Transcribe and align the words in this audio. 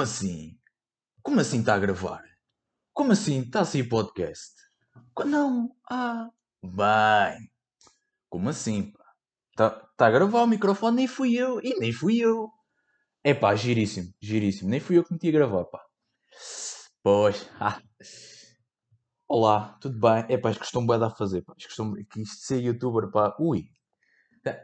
Como 0.00 0.08
assim? 0.08 0.58
Como 1.22 1.40
assim 1.40 1.60
está 1.60 1.74
a 1.74 1.78
gravar? 1.78 2.24
Como 2.94 3.12
assim 3.12 3.42
está 3.42 3.60
a 3.60 3.64
sair 3.66 3.86
podcast? 3.86 4.54
Não, 5.26 5.76
ah, 5.90 6.30
bem. 6.64 7.52
Como 8.30 8.48
assim? 8.48 8.94
Está 9.50 9.68
tá 9.98 10.06
a 10.06 10.10
gravar 10.10 10.44
o 10.44 10.46
microfone, 10.46 10.96
nem 10.96 11.06
fui 11.06 11.34
eu, 11.34 11.60
e 11.60 11.78
nem 11.78 11.92
fui 11.92 12.16
eu. 12.16 12.48
É 13.22 13.34
pá, 13.34 13.54
giríssimo, 13.54 14.10
giríssimo. 14.22 14.70
Nem 14.70 14.80
fui 14.80 14.96
eu 14.96 15.04
que 15.04 15.12
meti 15.12 15.28
a 15.28 15.32
gravar, 15.32 15.66
pá. 15.66 15.84
Pois, 17.02 17.46
ah. 17.60 17.78
Olá, 19.28 19.76
tudo 19.82 20.00
bem? 20.00 20.24
É 20.30 20.38
pá, 20.38 20.50
isto 20.50 20.60
costumo 20.60 20.86
bué 20.86 20.96
a 20.96 21.10
fazer, 21.10 21.42
pá. 21.42 21.52
Isto 21.58 21.68
costumo, 21.68 21.94
que 22.06 22.22
isto 22.22 22.46
ser 22.46 22.62
youtuber, 22.62 23.10
pá. 23.10 23.36
Ui, 23.38 23.68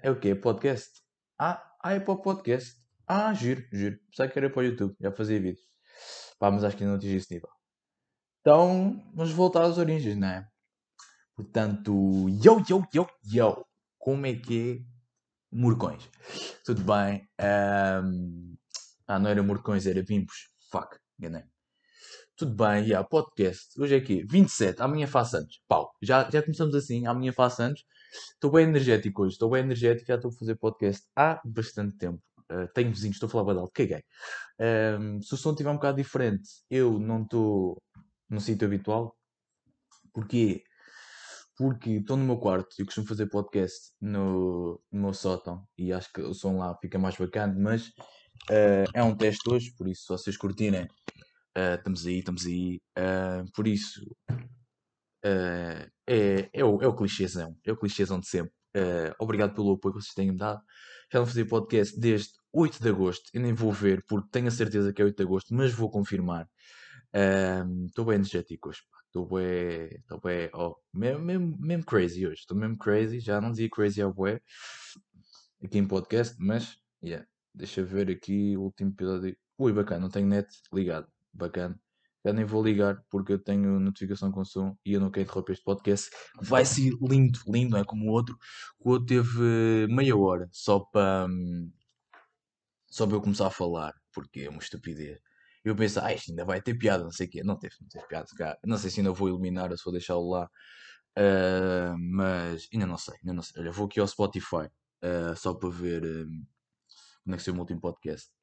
é 0.02 0.10
o 0.10 0.18
quê? 0.18 0.34
Podcast? 0.34 1.02
Ah, 1.38 1.62
ah, 1.84 1.92
é 1.92 2.00
para 2.00 2.14
o 2.14 2.22
podcast. 2.22 2.85
Ah, 3.06 3.32
giro, 3.34 3.62
giro. 3.72 3.98
Pensava 4.10 4.30
que 4.30 4.38
era 4.38 4.50
para 4.50 4.60
o 4.60 4.64
YouTube, 4.64 4.96
já 5.00 5.12
fazia 5.12 5.40
vídeos. 5.40 5.66
Pá, 6.38 6.50
mas 6.50 6.64
acho 6.64 6.76
que 6.76 6.82
ainda 6.82 6.92
não 6.92 6.98
atingi 6.98 7.16
esse 7.16 7.32
nível. 7.32 7.48
Então, 8.40 9.02
vamos 9.14 9.32
voltar 9.32 9.64
às 9.64 9.78
origens, 9.78 10.16
não 10.16 10.28
é? 10.28 10.48
Portanto, 11.34 11.92
yo, 12.42 12.62
yo, 12.68 12.84
yo, 12.94 13.06
yo. 13.24 13.66
Como 13.98 14.26
é 14.26 14.34
que 14.36 14.82
é? 14.82 15.56
Murcões. 15.56 16.08
Tudo 16.64 16.82
bem? 16.82 17.28
Ahm, 17.38 18.56
Ah, 19.08 19.18
não 19.18 19.30
era 19.30 19.42
Murcões, 19.42 19.86
era 19.86 20.02
Vimpos. 20.02 20.48
Fuck, 20.70 20.98
enganei. 21.18 21.44
Tudo 22.36 22.54
bem, 22.56 22.84
yeah, 22.84 23.06
podcast. 23.06 23.80
Hoje 23.80 23.94
é 23.94 23.98
aqui, 23.98 24.24
27, 24.24 24.82
amanhã 24.82 25.06
faço 25.06 25.36
anos. 25.38 25.62
Pau, 25.68 25.92
já, 26.02 26.28
já 26.30 26.42
começamos 26.42 26.74
assim, 26.74 27.06
amanhã 27.06 27.32
faço 27.32 27.62
anos. 27.62 27.84
Estou 28.34 28.50
bem 28.50 28.64
energético 28.64 29.22
hoje, 29.22 29.34
estou 29.34 29.50
bem 29.50 29.62
energético, 29.62 30.06
já 30.08 30.16
estou 30.16 30.30
a 30.30 30.34
fazer 30.34 30.56
podcast 30.56 31.06
há 31.16 31.40
bastante 31.44 31.96
tempo. 31.98 32.22
Uh, 32.50 32.68
tenho 32.74 32.90
vizinhos, 32.90 33.16
estou 33.16 33.26
a 33.26 33.30
falar 33.30 33.44
badal, 33.44 33.70
caguei. 33.72 34.02
Um, 34.60 35.20
se 35.20 35.34
o 35.34 35.36
som 35.36 35.50
estiver 35.50 35.70
um 35.70 35.74
bocado 35.74 35.96
diferente, 35.96 36.48
eu 36.70 36.98
não 36.98 37.22
estou 37.22 37.82
no 38.28 38.40
sítio 38.40 38.66
habitual. 38.66 39.16
Porquê? 40.12 40.62
Porque 41.56 41.90
estou 41.90 42.16
no 42.16 42.24
meu 42.24 42.38
quarto, 42.38 42.68
eu 42.78 42.86
costumo 42.86 43.06
fazer 43.06 43.28
podcast 43.28 43.90
no, 44.00 44.80
no 44.92 45.00
meu 45.00 45.14
sótão 45.14 45.66
e 45.76 45.92
acho 45.92 46.12
que 46.12 46.20
o 46.20 46.34
som 46.34 46.58
lá 46.58 46.76
fica 46.80 46.98
mais 46.98 47.16
bacana, 47.16 47.54
mas 47.58 47.88
uh, 48.50 48.86
é 48.94 49.02
um 49.02 49.16
teste 49.16 49.50
hoje, 49.50 49.72
por 49.76 49.88
isso, 49.88 50.02
se 50.02 50.08
vocês 50.08 50.36
curtirem, 50.36 50.84
uh, 50.84 51.74
estamos 51.76 52.06
aí, 52.06 52.18
estamos 52.18 52.46
aí. 52.46 52.80
Por 53.54 53.66
isso, 53.66 54.00
é, 56.06 56.48
é, 56.52 56.64
o, 56.64 56.80
é 56.80 56.86
o 56.86 56.94
clichêzão, 56.94 57.56
é 57.64 57.72
o 57.72 57.76
clichêzão 57.76 58.20
de 58.20 58.28
sempre. 58.28 58.52
Uh, 58.76 59.14
obrigado 59.18 59.54
pelo 59.54 59.72
apoio 59.72 59.94
que 59.94 60.02
vocês 60.02 60.12
têm 60.12 60.30
me 60.30 60.36
dado. 60.36 60.60
Já 61.10 61.20
não 61.20 61.26
fazia 61.26 61.46
podcast 61.46 61.98
desde 61.98 62.32
8 62.52 62.82
de 62.82 62.88
agosto. 62.90 63.30
Eu 63.32 63.40
nem 63.40 63.54
vou 63.54 63.72
ver 63.72 64.04
porque 64.06 64.28
tenho 64.30 64.48
a 64.48 64.50
certeza 64.50 64.92
que 64.92 65.00
é 65.00 65.04
8 65.04 65.16
de 65.16 65.22
agosto, 65.22 65.54
mas 65.54 65.72
vou 65.72 65.90
confirmar. 65.90 66.46
Estou 67.86 68.04
bem 68.04 68.16
energético 68.16 68.68
hoje. 68.68 68.80
Estou 69.06 69.26
bem. 69.26 69.88
Estou 69.98 70.20
bem. 70.20 70.50
Oh, 70.52 70.76
mesmo, 70.92 71.24
mesmo, 71.24 71.56
mesmo 71.58 71.84
crazy 71.84 72.26
hoje. 72.26 72.40
Estou 72.40 72.56
mesmo 72.56 72.76
crazy. 72.76 73.20
Já 73.20 73.40
não 73.40 73.50
dizia 73.50 73.70
crazy 73.70 74.02
ao 74.02 74.12
bué 74.12 74.40
aqui 75.62 75.78
em 75.78 75.86
podcast, 75.86 76.36
mas. 76.38 76.76
Yeah. 77.02 77.26
Deixa 77.54 77.82
ver 77.82 78.10
aqui 78.10 78.56
o 78.56 78.62
último 78.62 78.90
episódio. 78.90 79.36
Ui, 79.58 79.72
bacana, 79.72 80.00
não 80.00 80.10
tenho 80.10 80.26
net 80.26 80.48
ligado. 80.72 81.08
Bacana. 81.32 81.80
Já 82.26 82.32
nem 82.32 82.44
vou 82.44 82.60
ligar 82.60 83.00
porque 83.08 83.34
eu 83.34 83.38
tenho 83.38 83.78
notificação 83.78 84.32
com 84.32 84.44
som 84.44 84.76
e 84.84 84.94
eu 84.94 85.00
não 85.00 85.12
quero 85.12 85.22
interromper 85.22 85.52
este 85.52 85.64
podcast. 85.64 86.10
Vai 86.42 86.64
ser 86.64 86.90
lindo, 87.00 87.38
lindo, 87.46 87.70
não 87.70 87.78
é 87.78 87.84
como 87.84 88.06
o 88.06 88.12
outro. 88.12 88.36
O 88.80 88.90
outro 88.90 89.06
teve 89.06 89.86
meia 89.88 90.16
hora 90.16 90.48
só 90.50 90.80
para. 90.80 91.28
Só 92.90 93.06
para 93.06 93.16
eu 93.16 93.20
começar 93.20 93.46
a 93.46 93.50
falar, 93.50 93.94
porque 94.12 94.40
é 94.40 94.50
uma 94.50 94.58
estupidez. 94.58 95.20
Eu 95.64 95.76
penso, 95.76 96.00
ah, 96.00 96.12
isto 96.12 96.30
ainda 96.30 96.44
vai 96.44 96.60
ter 96.60 96.74
piada, 96.74 97.04
não 97.04 97.12
sei 97.12 97.28
o 97.28 97.30
quê. 97.30 97.44
Não 97.44 97.56
teve, 97.56 97.76
não 97.80 97.88
teve 97.88 98.08
piada. 98.08 98.26
Cá. 98.36 98.58
Não 98.64 98.76
sei 98.76 98.90
se 98.90 98.98
ainda 98.98 99.12
vou 99.12 99.28
eliminar 99.28 99.70
ou 99.70 99.78
se 99.78 99.84
vou 99.84 99.92
deixá-lo 99.92 100.28
lá. 100.28 100.50
Uh, 101.16 101.96
mas 101.96 102.68
ainda 102.72 102.86
não 102.86 102.98
sei, 102.98 103.14
ainda 103.22 103.34
não 103.34 103.42
sei. 103.42 103.62
Olha, 103.62 103.70
vou 103.70 103.86
aqui 103.86 104.00
ao 104.00 104.08
Spotify 104.08 104.66
uh, 105.04 105.36
só 105.36 105.54
para 105.54 105.70
ver 105.70 106.04
um, 106.04 106.44
como 107.22 107.34
é 107.34 107.38
que 107.38 107.44
foi 107.44 107.52
o 107.52 107.54
meu 107.54 107.62
último 107.62 107.80
podcast. 107.80 108.35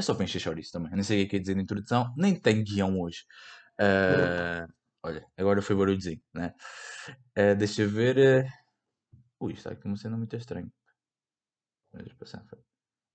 É 0.00 0.02
só 0.02 0.14
para 0.14 0.24
encher 0.24 0.40
chouriço 0.40 0.72
também. 0.72 0.90
Eu 0.90 0.96
nem 0.96 1.04
sei 1.04 1.22
o 1.22 1.28
que 1.28 1.36
é 1.36 1.38
dizer 1.38 1.54
na 1.54 1.60
introdução, 1.60 2.14
nem 2.16 2.34
tenho 2.34 2.64
guião 2.64 2.98
hoje. 2.98 3.26
Uh, 3.78 4.66
olha, 5.02 5.26
agora 5.36 5.60
foi 5.60 5.76
barulhozinho, 5.76 6.22
né? 6.32 6.54
Uh, 7.36 7.54
deixa 7.54 7.82
eu 7.82 7.90
ver. 7.90 8.16
Uh... 8.16 9.44
Ui, 9.44 9.52
está 9.52 9.72
aqui 9.72 9.86
uma 9.86 9.98
cena 9.98 10.16
muito 10.16 10.34
estranha. 10.34 10.72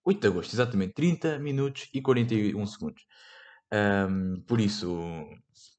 8 0.05 0.21
de 0.21 0.27
agosto, 0.27 0.53
exatamente. 0.53 0.93
30 0.93 1.39
minutos 1.39 1.89
e 1.91 2.03
41 2.03 2.67
segundos. 2.67 3.03
Um, 3.73 4.43
por 4.43 4.61
isso, 4.61 5.27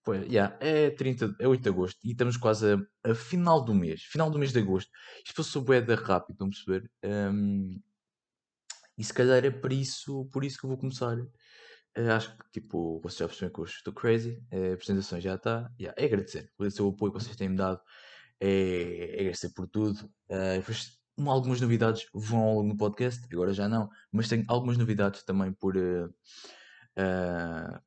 pois, 0.04 0.26
yeah, 0.26 0.58
é, 0.60 0.90
30, 0.90 1.36
é 1.38 1.46
8 1.46 1.62
de 1.62 1.68
agosto 1.68 1.98
e 2.02 2.10
estamos 2.10 2.36
quase 2.36 2.66
a, 2.72 3.10
a 3.12 3.14
final 3.14 3.64
do 3.64 3.72
mês. 3.72 4.02
Final 4.02 4.28
do 4.28 4.40
mês 4.40 4.52
de 4.52 4.58
agosto. 4.58 4.90
Isto 5.24 5.36
passou 5.36 5.62
bué 5.62 5.80
de 5.80 5.94
rápido, 5.94 6.44
a 6.44 6.48
perceber? 6.48 6.90
Um, 7.04 7.80
e 8.98 9.04
se 9.04 9.12
calhar 9.12 9.44
é 9.44 9.50
por 9.50 9.72
isso, 9.72 10.26
por 10.32 10.44
isso 10.44 10.58
que 10.58 10.64
eu 10.64 10.70
vou 10.70 10.78
começar. 10.78 11.16
Uh, 11.96 12.10
acho 12.14 12.36
que, 12.36 12.60
tipo, 12.60 13.00
vocês 13.00 13.18
já 13.18 13.26
perceberam 13.26 13.54
que 13.54 13.60
hoje 13.60 13.72
estou 13.74 13.92
crazy. 13.92 14.42
Uh, 14.52 14.70
a 14.70 14.74
apresentação 14.74 15.20
já 15.20 15.34
está. 15.34 15.70
Yeah, 15.80 16.00
é 16.00 16.04
agradecer. 16.04 16.50
Agradecer 16.58 16.82
o 16.82 16.88
apoio 16.88 17.12
que 17.12 17.20
vocês 17.20 17.36
têm-me 17.36 17.56
dado. 17.56 17.80
É, 18.40 19.16
é 19.16 19.20
agradecer 19.20 19.50
por 19.54 19.66
tudo. 19.66 19.98
Uh, 20.28 21.30
algumas 21.30 21.60
novidades 21.60 22.06
vão 22.12 22.40
ao 22.40 22.54
longo 22.56 22.72
do 22.72 22.76
podcast. 22.76 23.26
Agora 23.32 23.52
já 23.52 23.68
não. 23.68 23.88
Mas 24.12 24.28
tenho 24.28 24.44
algumas 24.48 24.76
novidades 24.76 25.22
também 25.24 25.52
por, 25.52 25.74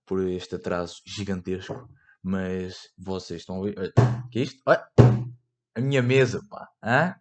por 0.05 0.27
este 0.27 0.55
atraso 0.55 1.01
gigantesco. 1.05 1.87
Mas 2.23 2.89
vocês 2.97 3.41
estão 3.41 3.61
a 3.61 3.65
ver. 3.65 3.93
O 4.25 4.29
que 4.29 4.39
é 4.39 4.43
isto? 4.43 4.59
Olha, 4.65 4.83
a 5.75 5.81
minha 5.81 6.01
mesa, 6.01 6.41
pá. 6.49 6.67
Hã? 6.83 7.15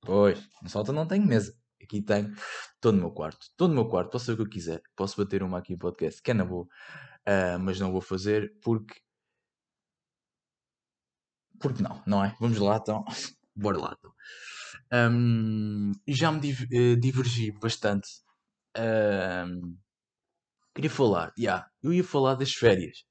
Pois, 0.00 0.48
no 0.62 0.68
salta 0.68 0.92
não 0.92 1.06
tenho 1.06 1.26
mesa. 1.26 1.54
Aqui 1.82 2.00
tenho, 2.02 2.32
estou 2.74 2.92
no 2.92 2.98
meu 2.98 3.10
quarto, 3.10 3.42
estou 3.42 3.68
no 3.68 3.74
meu 3.74 3.88
quarto, 3.88 4.10
posso 4.10 4.26
fazer 4.26 4.34
o 4.34 4.36
que 4.36 4.42
eu 4.48 4.52
quiser, 4.52 4.82
posso 4.94 5.16
bater 5.16 5.42
uma 5.42 5.58
aqui 5.58 5.72
em 5.72 5.78
podcast, 5.78 6.22
que 6.22 6.30
é 6.30 6.34
na 6.34 6.44
boa, 6.44 6.64
uh, 6.64 7.58
mas 7.60 7.80
não 7.80 7.90
vou 7.92 8.00
fazer 8.00 8.54
porque. 8.62 9.00
Porque 11.60 11.82
não, 11.82 12.02
não 12.06 12.24
é? 12.24 12.36
Vamos 12.40 12.58
lá 12.58 12.76
então, 12.76 13.04
bora 13.54 13.78
lá 13.78 13.96
então. 13.98 14.12
Um, 14.92 15.92
já 16.06 16.30
me 16.30 16.40
div 16.40 16.62
uh, 16.64 16.96
divergi 17.00 17.52
bastante. 17.52 18.08
Um, 18.76 19.76
queria 20.74 20.90
falar, 20.90 21.32
yeah, 21.38 21.68
eu 21.82 21.92
ia 21.92 22.04
falar 22.04 22.34
das 22.34 22.52
férias. 22.52 23.04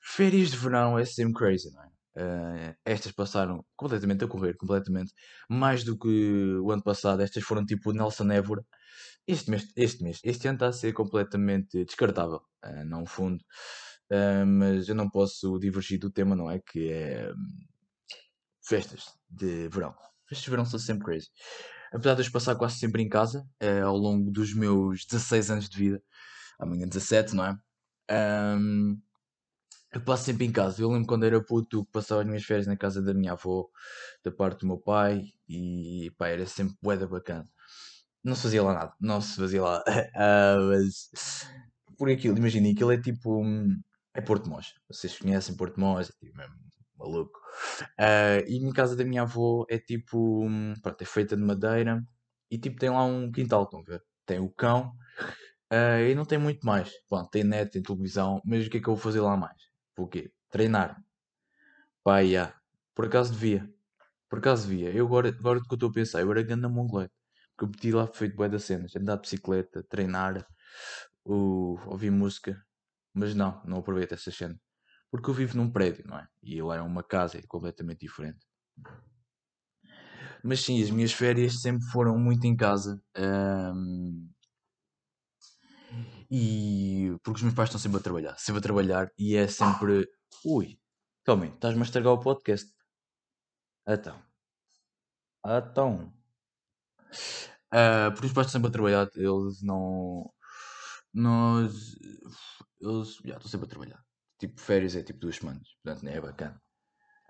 Férias 0.00 0.50
de 0.50 0.56
verão 0.56 0.98
é 0.98 1.04
sempre 1.04 1.34
crazy, 1.34 1.70
não 1.72 1.82
é? 1.84 1.89
Uh, 2.16 2.74
estas 2.84 3.12
passaram 3.12 3.64
completamente 3.76 4.24
a 4.24 4.28
correr, 4.28 4.56
completamente. 4.56 5.12
Mais 5.48 5.84
do 5.84 5.98
que 5.98 6.56
o 6.62 6.70
ano 6.70 6.82
passado, 6.82 7.22
estas 7.22 7.44
foram 7.44 7.64
tipo 7.64 7.92
Nelson 7.92 8.30
Évora. 8.32 8.64
Este 9.26 9.50
mês, 9.50 9.72
este 9.76 10.02
mês, 10.02 10.20
este 10.24 10.48
ano 10.48 10.56
está 10.56 10.68
a 10.68 10.72
ser 10.72 10.92
completamente 10.92 11.84
descartável, 11.84 12.40
uh, 12.64 12.84
não 12.86 13.06
fundo. 13.06 13.42
Uh, 14.10 14.44
mas 14.46 14.88
eu 14.88 14.94
não 14.94 15.08
posso 15.08 15.58
divergir 15.58 15.98
do 16.00 16.10
tema, 16.10 16.34
não 16.34 16.50
é? 16.50 16.60
Que 16.60 16.90
é 16.90 17.32
um, 17.32 17.36
festas 18.66 19.04
de 19.28 19.68
verão. 19.68 19.94
Festas 20.28 20.44
de 20.44 20.50
verão 20.50 20.64
são 20.64 20.78
sempre 20.78 21.04
crazy. 21.04 21.28
Apesar 21.92 22.14
de 22.14 22.26
eu 22.26 22.32
passar 22.32 22.56
quase 22.56 22.78
sempre 22.78 23.02
em 23.02 23.08
casa, 23.08 23.44
ao 23.84 23.96
longo 23.96 24.30
dos 24.30 24.54
meus 24.54 25.04
16 25.06 25.50
anos 25.50 25.68
de 25.68 25.76
vida, 25.76 26.02
amanhã 26.60 26.86
17, 26.86 27.34
não 27.34 27.44
é? 27.44 27.58
Um, 28.10 29.00
eu 29.92 30.00
passo 30.02 30.24
sempre 30.24 30.46
em 30.46 30.52
casa. 30.52 30.82
Eu 30.82 30.90
lembro 30.90 31.06
quando 31.06 31.24
era 31.24 31.42
puto 31.42 31.84
que 31.84 31.92
passava 31.92 32.22
as 32.22 32.26
minhas 32.26 32.44
férias 32.44 32.66
na 32.66 32.76
casa 32.76 33.02
da 33.02 33.14
minha 33.14 33.32
avó, 33.32 33.68
da 34.24 34.30
parte 34.30 34.60
do 34.60 34.66
meu 34.66 34.78
pai, 34.78 35.24
e 35.48 36.10
pá, 36.16 36.28
era 36.28 36.46
sempre 36.46 36.76
boeda 36.82 37.06
bacana. 37.06 37.44
Não 38.22 38.34
se 38.34 38.42
fazia 38.42 38.62
lá 38.62 38.74
nada, 38.74 38.94
não 39.00 39.20
se 39.20 39.36
fazia 39.36 39.62
lá. 39.62 39.80
uh, 39.80 40.60
mas 40.70 41.10
por 41.98 42.10
aquilo, 42.10 42.38
imaginem, 42.38 42.72
aquilo 42.72 42.92
é 42.92 43.00
tipo. 43.00 43.42
É 44.14 44.20
Porto 44.20 44.48
Mós. 44.48 44.74
Vocês 44.88 45.18
conhecem 45.18 45.56
Porto 45.56 45.78
Mós, 45.80 46.10
é 46.10 46.12
tipo 46.18 46.36
mesmo 46.36 46.54
maluco. 46.98 47.38
Uh, 47.98 48.44
e 48.46 48.56
em 48.58 48.72
casa 48.72 48.96
da 48.96 49.04
minha 49.04 49.22
avó 49.22 49.64
é 49.68 49.78
tipo. 49.78 50.46
Pronto, 50.82 51.02
é 51.02 51.04
feita 51.04 51.36
de 51.36 51.42
madeira 51.42 52.02
e 52.50 52.58
tipo 52.58 52.78
tem 52.78 52.90
lá 52.90 53.04
um 53.04 53.30
quintal, 53.30 53.64
estão 53.64 53.80
a 53.80 53.84
ver? 53.84 54.02
Tem 54.26 54.38
o 54.38 54.50
cão. 54.50 54.92
Uh, 55.72 56.02
e 56.10 56.14
não 56.14 56.24
tem 56.24 56.38
muito 56.38 56.66
mais. 56.66 56.90
Bom, 57.08 57.24
tem 57.26 57.44
net, 57.44 57.70
tem 57.70 57.82
televisão, 57.82 58.40
mas 58.44 58.66
o 58.66 58.70
que 58.70 58.78
é 58.78 58.80
que 58.80 58.88
eu 58.88 58.94
vou 58.94 59.02
fazer 59.02 59.20
lá 59.20 59.36
mais? 59.36 59.69
O? 60.02 60.10
Treinar. 60.50 61.02
Pá, 62.02 62.20
yeah. 62.20 62.54
Por 62.94 63.06
acaso 63.06 63.32
devia. 63.32 63.72
Por 64.28 64.38
acaso 64.38 64.68
devia. 64.68 64.90
Eu 64.90 65.06
agora, 65.06 65.28
agora 65.28 65.60
que 65.60 65.72
eu 65.72 65.74
estou 65.74 65.90
a 65.90 65.92
pensar, 65.92 66.20
eu 66.20 66.30
era 66.30 66.42
grande 66.42 66.68
mongolete. 66.68 67.14
Porque 67.56 67.64
eu 67.64 67.70
pedi 67.70 67.92
lá 67.92 68.06
feito 68.06 68.36
bué 68.36 68.48
das 68.48 68.64
cenas. 68.64 68.94
Andar 68.96 69.16
de 69.16 69.22
bicicleta, 69.22 69.82
treinar, 69.88 70.46
uh, 71.26 71.78
ouvir 71.88 72.10
música. 72.10 72.64
Mas 73.12 73.34
não, 73.34 73.60
não 73.64 73.78
aproveito 73.78 74.12
essa 74.12 74.30
cena. 74.30 74.58
Porque 75.10 75.28
eu 75.28 75.34
vivo 75.34 75.56
num 75.56 75.70
prédio, 75.70 76.04
não 76.06 76.18
é? 76.18 76.26
E 76.42 76.62
lá 76.62 76.76
é 76.76 76.80
uma 76.80 77.02
casa, 77.02 77.38
é 77.38 77.42
completamente 77.42 78.00
diferente. 78.00 78.46
Mas 80.42 80.60
sim, 80.60 80.82
as 80.82 80.90
minhas 80.90 81.12
férias 81.12 81.60
sempre 81.60 81.84
foram 81.90 82.18
muito 82.18 82.46
em 82.46 82.56
casa. 82.56 83.02
Um... 83.16 84.30
E 86.30 87.16
porque 87.24 87.38
os 87.38 87.42
meus 87.42 87.54
pais 87.54 87.68
estão 87.68 87.80
sempre 87.80 87.98
a 87.98 88.02
trabalhar, 88.02 88.38
sempre 88.38 88.60
a 88.60 88.62
trabalhar 88.62 89.10
e 89.18 89.34
é 89.36 89.48
sempre. 89.48 90.08
Ui, 90.44 90.78
calma 91.24 91.44
aí, 91.44 91.50
estás-me 91.50 91.80
a 91.80 91.84
estragar 91.84 92.12
o 92.12 92.20
podcast. 92.20 92.72
Então. 93.86 94.22
Então. 95.44 96.12
Uh, 97.72 98.12
porque 98.12 98.26
os 98.26 98.32
pais 98.32 98.46
estão 98.46 98.60
sempre 98.60 98.68
a 98.68 98.72
trabalhar, 98.72 99.08
eles 99.16 99.62
não. 99.62 100.32
Nós. 101.12 101.96
Eles. 102.80 103.16
Já, 103.24 103.34
estão 103.36 103.50
sempre 103.50 103.66
a 103.66 103.70
trabalhar. 103.70 104.04
Tipo, 104.38 104.60
férias 104.60 104.96
é 104.96 105.02
tipo 105.02 105.18
duas 105.18 105.36
semanas, 105.36 105.68
portanto, 105.82 106.04
nem 106.04 106.14
é 106.14 106.20
bacana. 106.20 106.62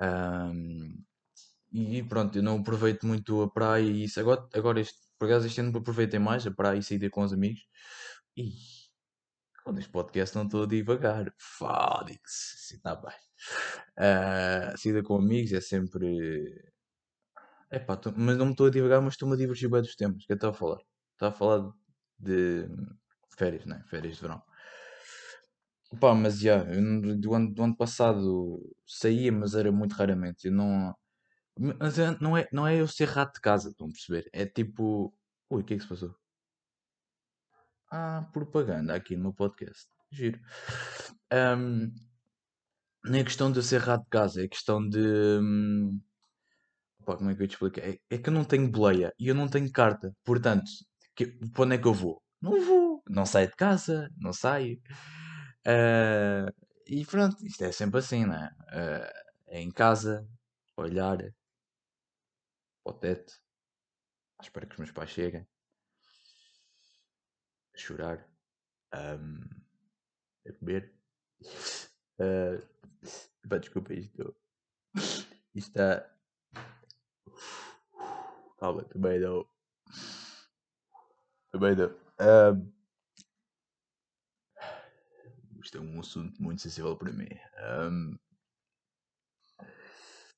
Um, 0.01 1.03
e 1.73 2.03
pronto, 2.03 2.37
eu 2.37 2.43
não 2.43 2.59
aproveito 2.59 3.07
muito 3.07 3.43
a 3.43 3.51
praia 3.51 3.83
e 3.85 4.05
isso. 4.05 4.21
Agora, 4.21 4.47
agora 4.55 4.81
este, 4.81 4.99
por 5.19 5.27
acaso, 5.27 5.47
este 5.47 5.61
ano 5.61 5.77
aproveitei 5.79 6.19
mais 6.19 6.47
a 6.47 6.51
praia 6.51 6.79
e 6.79 6.83
sair 6.83 7.11
com 7.11 7.23
os 7.23 7.33
amigos. 7.33 7.61
E 8.37 8.53
quando 9.71 9.79
este 9.79 9.93
podcast 9.93 10.35
não 10.35 10.47
estou 10.47 10.65
a 10.65 10.67
divagar, 10.67 11.33
assim 12.25 12.75
está 12.75 12.97
bem. 12.97 13.15
Uh, 13.97 14.77
saída 14.77 15.01
com 15.01 15.15
amigos 15.15 15.53
é 15.53 15.61
sempre. 15.61 16.73
Epá, 17.71 17.97
tô, 17.97 18.13
mas 18.17 18.37
não 18.37 18.47
me 18.47 18.51
estou 18.51 18.67
a 18.67 18.71
divagar, 18.71 19.01
mas 19.01 19.15
estou-me 19.15 19.35
a 19.35 19.39
divertir 19.39 19.71
bem 19.71 19.81
dos 19.81 19.95
tempos. 19.95 20.27
que 20.27 20.33
eu 20.33 20.35
estava 20.35 20.53
a 20.53 20.59
falar? 20.59 20.81
Estava 21.13 21.33
a 21.33 21.39
falar 21.39 21.73
de 22.19 22.69
férias, 23.39 23.65
né? 23.65 23.85
Férias 23.89 24.17
de 24.17 24.23
verão. 24.23 24.43
Pá, 26.01 26.15
mas 26.17 26.41
já, 26.41 26.65
eu 26.65 27.17
do 27.17 27.35
ano, 27.35 27.55
do 27.55 27.63
ano 27.63 27.77
passado 27.77 28.75
saía, 28.85 29.31
mas 29.31 29.55
era 29.55 29.71
muito 29.71 29.93
raramente. 29.93 30.49
Eu 30.49 30.53
não. 30.53 30.95
Mas 31.79 31.97
não 32.21 32.37
é, 32.37 32.49
não 32.53 32.67
é 32.67 32.81
eu 32.81 32.89
ser 32.89 33.07
rato 33.09 33.35
de 33.35 33.41
casa, 33.41 33.71
estão 33.71 33.87
a 33.87 33.91
perceber? 33.91 34.29
É 34.33 34.47
tipo. 34.47 35.15
Ui, 35.49 35.63
o 35.63 35.65
que 35.65 35.75
é 35.75 35.77
que 35.77 35.83
se 35.85 35.89
passou? 35.89 36.20
Ah, 37.91 38.29
propaganda 38.33 38.95
aqui 38.95 39.17
no 39.17 39.23
meu 39.23 39.33
podcast. 39.35 39.89
Giro. 40.13 40.41
Um, 41.33 41.93
nem 43.05 43.21
é 43.21 43.25
questão 43.25 43.51
de 43.51 43.59
eu 43.59 43.63
ser 43.63 43.81
rato 43.81 44.05
de 44.05 44.11
casa, 44.11 44.45
é 44.45 44.49
questão 44.49 44.87
de. 44.87 44.99
hum, 44.99 46.01
como 47.05 47.31
é 47.31 47.35
que 47.35 47.43
eu 47.43 47.49
te 47.49 47.53
explico? 47.53 47.81
É, 47.81 47.99
é 48.11 48.19
que 48.19 48.29
eu 48.29 48.33
não 48.33 48.45
tenho 48.45 48.71
boleia 48.71 49.13
e 49.19 49.29
eu 49.29 49.35
não 49.35 49.49
tenho 49.49 49.71
carta. 49.73 50.15
Portanto, 50.25 50.71
que, 51.17 51.27
para 51.53 51.65
onde 51.65 51.75
é 51.77 51.79
que 51.79 51.87
eu 51.87 51.95
vou? 51.95 52.23
Não 52.41 52.61
vou. 52.65 53.03
Não 53.09 53.27
saio 53.27 53.49
de 53.49 53.57
casa, 53.57 54.09
não 54.17 54.33
saio. 54.33 54.81
Uh, 55.67 56.51
e 56.87 57.05
pronto, 57.07 57.37
isto 57.45 57.63
é 57.65 57.73
sempre 57.73 57.99
assim, 57.99 58.25
não 58.25 58.35
é? 58.35 58.51
Uh, 58.73 59.11
é 59.49 59.61
em 59.61 59.71
casa, 59.71 60.27
olhar 60.77 61.19
para 61.19 61.33
o 62.85 62.93
teto, 62.93 63.33
à 64.39 64.43
espera 64.43 64.67
que 64.67 64.73
os 64.73 64.79
meus 64.79 64.93
pais 64.93 65.11
cheguem, 65.11 65.47
a 67.81 67.87
chorar, 67.87 68.29
um, 68.95 69.41
a 70.47 70.53
comer. 70.53 70.93
Uh, 72.19 72.61
pá, 73.49 73.59
desculpa, 73.59 73.95
isto, 73.95 74.37
está. 75.55 76.07
Calma, 78.59 78.85
também 78.85 79.19
não. 79.19 79.49
Também 81.51 81.75
não. 81.75 81.89
Um, 82.21 82.73
isto 85.63 85.79
é 85.79 85.81
um 85.81 86.01
assunto 86.01 86.43
muito 86.43 86.61
sensível 86.61 86.97
para 86.97 87.13
mim. 87.13 87.29
Um, 87.91 88.19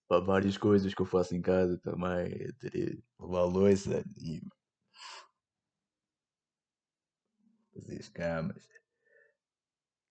para 0.08 0.24
várias 0.24 0.56
coisas 0.56 0.94
que 0.94 1.02
eu 1.02 1.06
faço 1.06 1.34
em 1.34 1.42
casa 1.42 1.78
também, 1.78 2.52
ter 2.58 3.02
lavar 3.18 3.42
a 3.42 3.44
louça 3.44 4.04
e 4.16 4.40
fazer 7.92 8.00
as 8.00 8.08
camas. 8.08 8.62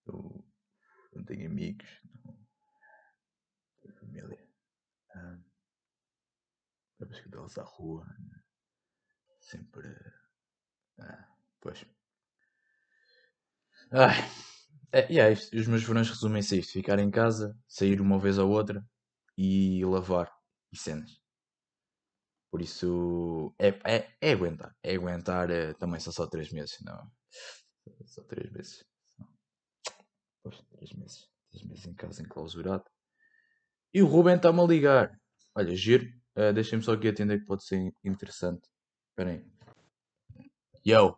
Eu 0.06 0.44
não 1.14 1.24
tenho 1.26 1.48
amigos, 1.48 1.88
não 2.26 2.34
tenho 3.82 3.96
família. 4.00 4.48
Um, 5.16 5.44
Levas 7.00 7.20
cadelos 7.22 7.58
à 7.58 7.64
rua, 7.64 8.06
né? 8.06 8.42
sempre. 9.40 9.88
Ah, 11.00 11.28
pois. 11.60 11.84
Ai. 13.92 14.18
É, 14.94 15.12
e 15.12 15.20
é 15.20 15.32
isto. 15.32 15.56
Os 15.58 15.68
meus 15.68 15.84
verões 15.84 16.10
resumem-se 16.10 16.56
a 16.56 16.58
isto: 16.60 16.74
ficar 16.74 17.00
em 17.00 17.10
casa, 17.10 17.58
sair 17.68 18.02
uma 18.02 18.20
vez 18.20 18.38
ou 18.38 18.50
outra 18.50 18.86
e 19.38 19.84
lavar 19.86 20.32
e 20.72 20.78
cenas. 20.78 21.22
Por 22.52 22.62
isso 22.62 23.54
é, 23.58 23.70
é, 23.96 23.98
é 24.22 24.32
aguentar. 24.34 24.76
É 24.84 24.94
aguentar. 24.96 25.50
É, 25.50 25.74
também 25.74 26.00
são 26.00 26.14
só 26.14 26.28
3 26.28 26.52
meses, 26.52 26.78
não. 26.82 27.10
Só 28.06 28.24
3 28.24 28.52
meses. 28.52 28.84
Pois, 30.44 30.62
3 30.72 30.94
meses. 30.94 31.30
3 31.52 31.66
meses 31.66 31.86
em 31.88 31.94
casa, 31.94 32.22
enclausurado. 32.22 32.84
E 33.94 34.02
o 34.02 34.08
Ruben 34.08 34.36
está-me 34.36 34.60
a 34.62 34.64
ligar. 34.64 35.12
Olha, 35.56 35.76
giro. 35.76 36.06
Uh, 36.36 36.54
Deixem-me 36.54 36.84
só 36.84 36.94
aqui 36.94 37.10
atender 37.10 37.40
que 37.40 37.46
pode 37.46 37.64
ser 37.66 37.94
interessante. 38.04 38.68
Espera 39.10 39.32
aí. 39.32 39.46
Yo! 40.86 41.18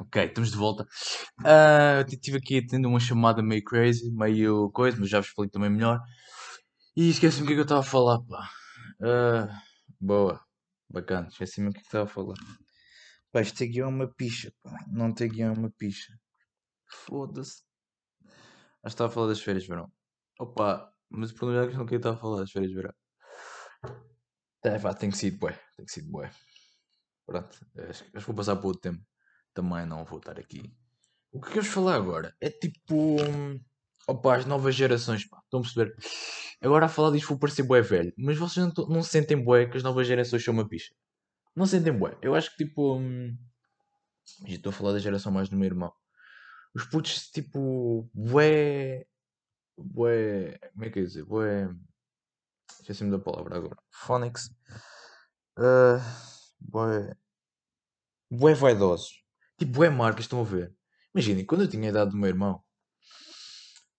Ok, 0.00 0.24
estamos 0.24 0.50
de 0.50 0.56
volta. 0.56 0.86
Uh, 1.40 2.04
tive 2.20 2.38
aqui 2.38 2.64
tendo 2.64 2.88
uma 2.88 3.00
chamada 3.00 3.42
meio 3.42 3.62
crazy, 3.64 4.10
meio 4.12 4.70
coisa, 4.70 4.96
mas 4.98 5.10
já 5.10 5.18
vos 5.18 5.28
explico 5.28 5.52
também 5.52 5.70
melhor. 5.70 6.00
E 6.96 7.10
esqueci-me 7.10 7.44
o 7.44 7.46
que 7.46 7.52
é 7.52 7.56
que 7.56 7.60
eu 7.60 7.64
estava 7.64 7.80
a 7.80 7.84
falar, 7.84 8.20
pá. 8.22 8.48
Uh, 9.00 9.48
boa, 10.00 10.40
bacana, 10.88 11.28
esqueci-me 11.28 11.68
o 11.68 11.72
que 11.72 11.78
é 11.78 11.80
que 11.80 11.86
estava 11.88 12.04
a 12.04 12.08
falar. 12.08 12.36
Isto 13.34 13.64
aqui 13.64 13.80
é 13.80 13.86
uma 13.86 14.08
picha, 14.08 14.52
pá. 14.62 14.84
Não 14.88 15.12
tem 15.12 15.28
guião, 15.28 15.54
é 15.54 15.58
uma 15.58 15.70
picha. 15.70 16.12
Foda-se. 16.90 17.62
Que 18.82 18.88
estava 18.88 19.10
a 19.10 19.14
falar 19.14 19.28
das 19.28 19.40
férias 19.40 19.64
de 19.64 19.68
verão. 19.68 19.92
Opa, 20.40 20.92
mas 21.10 21.30
o 21.30 21.34
problema 21.34 21.66
é 21.66 21.68
que 21.68 21.76
não 21.76 21.84
queria 21.84 21.98
estar 21.98 22.10
a 22.12 22.16
falar 22.16 22.40
das 22.40 22.50
férias 22.50 22.70
de 22.70 22.76
verão. 22.76 22.94
É, 24.64 24.78
pá, 24.78 24.94
tem 24.94 25.10
que 25.10 25.16
ser 25.18 25.32
bué, 25.32 25.58
tem 25.76 25.84
que 25.84 25.92
ser 25.92 26.02
bué. 26.02 26.30
Pronto, 27.26 27.58
acho, 27.76 28.04
acho 28.04 28.04
que 28.04 28.20
vou 28.20 28.34
passar 28.34 28.56
para 28.56 28.66
outro 28.66 28.80
tempo 28.80 29.04
também 29.58 29.84
não 29.84 30.04
vou 30.04 30.18
estar 30.18 30.38
aqui. 30.38 30.72
O 31.32 31.40
que 31.40 31.50
queres 31.50 31.66
falar 31.66 31.96
agora? 31.96 32.32
É 32.40 32.48
tipo. 32.48 33.16
Opa, 34.06 34.36
as 34.36 34.46
novas 34.46 34.74
gerações, 34.74 35.28
pá, 35.28 35.38
estão 35.44 35.60
a 35.60 35.62
perceber? 35.62 35.94
Agora 36.62 36.86
a 36.86 36.88
falar 36.88 37.10
disto 37.10 37.28
vou 37.28 37.38
parecer 37.38 37.64
bué 37.64 37.82
velho, 37.82 38.12
mas 38.16 38.38
vocês 38.38 38.64
não, 38.64 38.86
não 38.86 39.02
sentem 39.02 39.36
bué 39.36 39.66
que 39.66 39.76
as 39.76 39.82
novas 39.82 40.06
gerações 40.06 40.44
são 40.44 40.54
uma 40.54 40.66
picha? 40.66 40.94
Não 41.58 41.66
sentem 41.66 41.92
bué? 41.92 42.16
Eu 42.22 42.36
acho 42.36 42.50
que 42.52 42.64
tipo. 42.64 42.98
Hum, 42.98 43.36
estou 44.46 44.70
a 44.70 44.72
falar 44.72 44.92
da 44.92 45.00
geração 45.00 45.32
mais 45.32 45.48
do 45.48 45.56
meu 45.56 45.66
irmão. 45.66 45.92
Os 46.72 46.84
putos, 46.84 47.28
tipo. 47.32 48.08
Bué. 48.14 49.04
Bué. 49.76 50.56
Como 50.72 50.84
é 50.84 50.90
que 50.90 51.00
é 51.00 51.02
dizer? 51.02 51.24
Bué. 51.24 51.68
Esqueci-me 52.80 53.10
da 53.10 53.18
palavra 53.18 53.56
agora. 53.56 53.76
Phonics. 53.90 54.50
Uh, 55.58 55.98
bué. 56.60 57.16
Bué 58.30 58.54
vaidosos. 58.54 59.24
Tipo, 59.58 59.82
é 59.82 59.90
marcas, 59.90 60.26
estão 60.26 60.40
a 60.40 60.44
ver? 60.44 60.72
Imaginem, 61.12 61.44
quando 61.44 61.62
eu 61.62 61.68
tinha 61.68 61.88
a 61.88 61.90
idade 61.90 62.12
do 62.12 62.16
meu 62.16 62.28
irmão, 62.28 62.62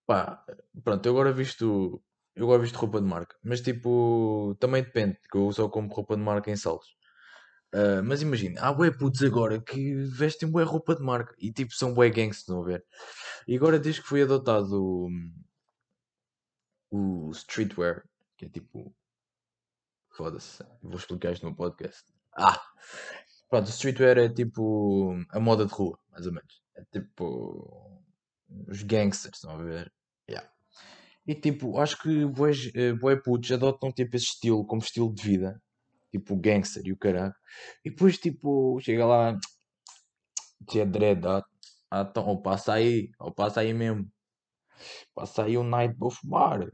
pá, 0.07 0.45
pronto, 0.83 1.05
eu 1.05 1.11
agora 1.11 1.33
visto, 1.33 2.01
eu 2.35 2.45
agora 2.45 2.61
visto 2.61 2.77
roupa 2.77 3.01
de 3.01 3.07
marca, 3.07 3.35
mas 3.43 3.59
tipo, 3.59 4.55
também 4.59 4.83
depende, 4.83 5.17
que 5.29 5.37
eu 5.37 5.51
só 5.51 5.67
compro 5.67 5.95
roupa 5.95 6.15
de 6.15 6.23
marca 6.23 6.49
em 6.49 6.55
saldos. 6.55 6.98
Uh, 7.73 8.01
mas 8.03 8.21
imagina, 8.21 8.61
há 8.61 8.73
bué 8.73 8.89
putos 8.89 9.21
agora 9.21 9.61
que 9.61 9.93
vestem 10.05 10.49
bué 10.49 10.63
roupa 10.63 10.95
de 10.95 11.03
marca 11.03 11.35
e 11.37 11.51
tipo 11.51 11.73
são 11.73 11.93
bué 11.93 12.09
gangs, 12.09 12.39
estão 12.39 12.61
a 12.61 12.65
ver? 12.65 12.83
E 13.47 13.55
agora 13.55 13.79
desde 13.79 14.01
que 14.01 14.07
foi 14.07 14.23
adotado 14.23 15.07
o, 16.89 17.27
o 17.29 17.31
streetwear, 17.31 18.03
que 18.37 18.45
é 18.45 18.49
tipo, 18.49 18.91
foda-se, 20.09 20.63
vou 20.81 20.97
explicar 20.97 21.31
isto 21.31 21.45
no 21.45 21.55
podcast. 21.55 22.05
Ah! 22.35 22.59
Pronto, 23.49 23.67
o 23.67 23.69
streetwear 23.69 24.17
é 24.17 24.29
tipo 24.29 25.15
a 25.29 25.39
moda 25.39 25.65
de 25.65 25.73
rua, 25.73 25.97
mais 26.11 26.25
ou 26.25 26.33
menos. 26.33 26.61
É 26.75 26.83
tipo 26.91 28.01
os 28.67 28.83
gangsters, 28.83 29.35
estão 29.35 29.51
a 29.51 29.63
ver? 29.63 29.91
Yeah. 30.29 30.49
E 31.25 31.35
tipo, 31.35 31.79
acho 31.79 32.01
que 32.01 32.25
bois, 32.25 32.67
uh, 32.67 32.95
bué 32.99 33.15
putos 33.15 33.51
adotam 33.51 33.91
tipo 33.91 34.15
esse 34.15 34.25
estilo 34.25 34.65
como 34.65 34.81
estilo 34.81 35.13
de 35.13 35.21
vida. 35.21 35.61
Tipo 36.11 36.35
gangster 36.35 36.83
e 36.85 36.91
o 36.91 36.97
caralho. 36.97 37.33
E 37.85 37.89
depois 37.89 38.17
tipo, 38.17 38.79
chega 38.81 39.05
lá, 39.05 39.37
tinha 40.69 40.85
dread, 40.85 41.25
ah, 41.27 41.43
ah, 41.91 42.07
então, 42.09 42.25
ou 42.27 42.41
passa 42.41 42.73
aí, 42.73 43.11
ou 43.19 43.31
passa 43.33 43.61
aí 43.61 43.73
mesmo. 43.73 44.09
Passa 45.15 45.43
aí 45.43 45.57
o 45.57 45.63
night 45.63 45.95
para 45.97 46.09
fumar. 46.11 46.71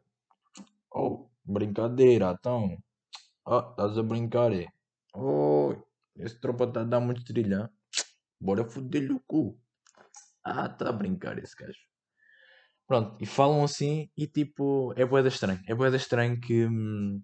Oh, 0.93 1.27
brincadeira, 1.43 2.35
então. 2.37 2.77
Oh, 3.45 3.59
estás 3.59 3.97
a 3.97 4.03
brincar, 4.03 4.53
é? 4.53 4.67
Oi. 5.15 5.81
Esse 6.17 6.39
tropa 6.39 6.67
tá 6.67 6.81
a 6.81 6.83
dar 6.83 6.99
muito 6.99 7.23
trilhão. 7.25 7.69
Bora 8.39 8.65
foder-lhe 8.65 9.13
o 9.13 9.19
cu. 9.27 9.59
Ah, 10.43 10.69
tá 10.69 10.89
a 10.89 10.93
brincar 10.93 11.37
esse 11.39 11.55
gajo. 11.55 11.79
Pronto, 12.87 13.17
e 13.19 13.25
falam 13.25 13.63
assim 13.63 14.09
e 14.15 14.27
tipo, 14.27 14.93
é 14.95 15.05
boeda 15.05 15.27
estranho. 15.27 15.59
É 15.67 15.73
boeda 15.73 15.97
estranho 15.97 16.39
que 16.39 16.65
hum, 16.67 17.21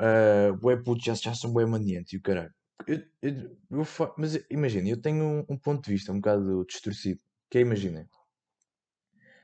uh, 0.00 0.56
bué 0.56 0.76
putos 0.76 1.04
já, 1.04 1.14
já 1.14 1.34
são 1.34 1.52
bué 1.52 1.64
maniantes 1.66 2.12
e 2.12 2.16
o 2.16 2.22
caralho. 2.22 2.54
Eu, 2.86 3.02
eu, 3.22 3.56
eu 3.70 3.86
mas 4.18 4.38
imagina, 4.50 4.88
eu 4.88 5.00
tenho 5.00 5.24
um, 5.24 5.54
um, 5.54 5.58
ponto 5.58 5.84
de 5.84 5.92
vista 5.92 6.12
um 6.12 6.16
bocado 6.16 6.64
distorcido 6.66 7.20
Que 7.50 7.58
é, 7.58 7.60
imaginem, 7.60 8.08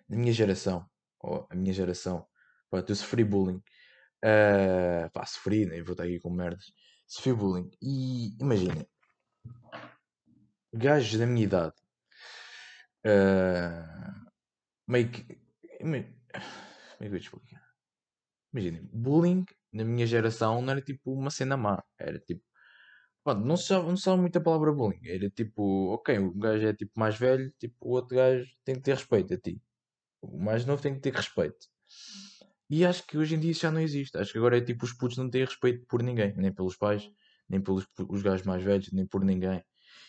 na 0.08 0.16
minha 0.16 0.32
geração, 0.32 0.84
ou 1.20 1.46
a 1.48 1.54
minha 1.54 1.72
geração, 1.72 2.26
pá, 2.70 2.84
eu 2.86 2.94
sofri 2.94 3.24
bullying. 3.24 3.62
Uh, 4.24 5.10
pá, 5.12 5.24
sofri, 5.24 5.64
nem 5.66 5.82
vou 5.82 5.92
estar 5.92 6.04
aqui 6.04 6.18
com 6.20 6.30
merdas. 6.30 6.72
Sofri 7.06 7.32
bullying. 7.32 7.70
E 7.80 8.36
imaginem, 8.40 8.86
gajos 10.74 11.18
da 11.18 11.26
minha 11.26 11.44
idade, 11.44 11.74
uh, 13.06 14.30
meio 14.88 15.10
que. 15.10 15.40
Como 15.78 15.94
é 15.94 16.02
que 16.02 17.06
eu 17.06 17.20
te 17.20 17.24
explicar? 17.24 17.62
Imaginem, 18.52 18.88
bullying 18.92 19.46
na 19.72 19.84
minha 19.84 20.06
geração 20.06 20.60
não 20.62 20.72
era 20.72 20.82
tipo 20.82 21.12
uma 21.12 21.30
cena 21.30 21.56
má. 21.56 21.82
Era 21.98 22.18
tipo. 22.18 22.42
Não 23.26 23.56
se 23.56 23.72
não 23.72 23.96
sabe 23.96 24.20
muito 24.22 24.36
a 24.38 24.40
palavra 24.40 24.72
bullying. 24.72 25.00
Era 25.04 25.30
tipo, 25.30 25.92
ok, 25.94 26.18
o 26.18 26.32
gajo 26.34 26.66
é 26.66 26.74
tipo 26.74 26.92
mais 26.98 27.16
velho, 27.18 27.52
tipo, 27.58 27.76
o 27.80 27.90
outro 27.90 28.16
gajo 28.16 28.46
tem 28.64 28.76
que 28.76 28.82
ter 28.82 28.94
respeito 28.94 29.34
a 29.34 29.38
ti. 29.38 29.62
O 30.22 30.38
mais 30.38 30.64
novo 30.66 30.82
tem 30.82 30.94
que 30.94 31.00
ter 31.00 31.14
respeito. 31.14 31.68
E 32.68 32.84
acho 32.84 33.06
que 33.06 33.18
hoje 33.18 33.34
em 33.34 33.40
dia 33.40 33.50
isso 33.52 33.62
já 33.62 33.70
não 33.70 33.80
existe. 33.80 34.16
Acho 34.18 34.32
que 34.32 34.38
agora 34.38 34.58
é 34.58 34.60
tipo 34.60 34.84
os 34.84 34.92
putos 34.92 35.18
não 35.18 35.30
têm 35.30 35.44
respeito 35.44 35.84
por 35.86 36.02
ninguém, 36.02 36.34
nem 36.36 36.52
pelos 36.52 36.76
pais, 36.76 37.10
nem 37.48 37.60
pelos 37.60 37.86
os 38.08 38.22
gajos 38.22 38.46
mais 38.46 38.62
velhos, 38.62 38.92
nem 38.92 39.06
por 39.06 39.24
ninguém. 39.24 39.62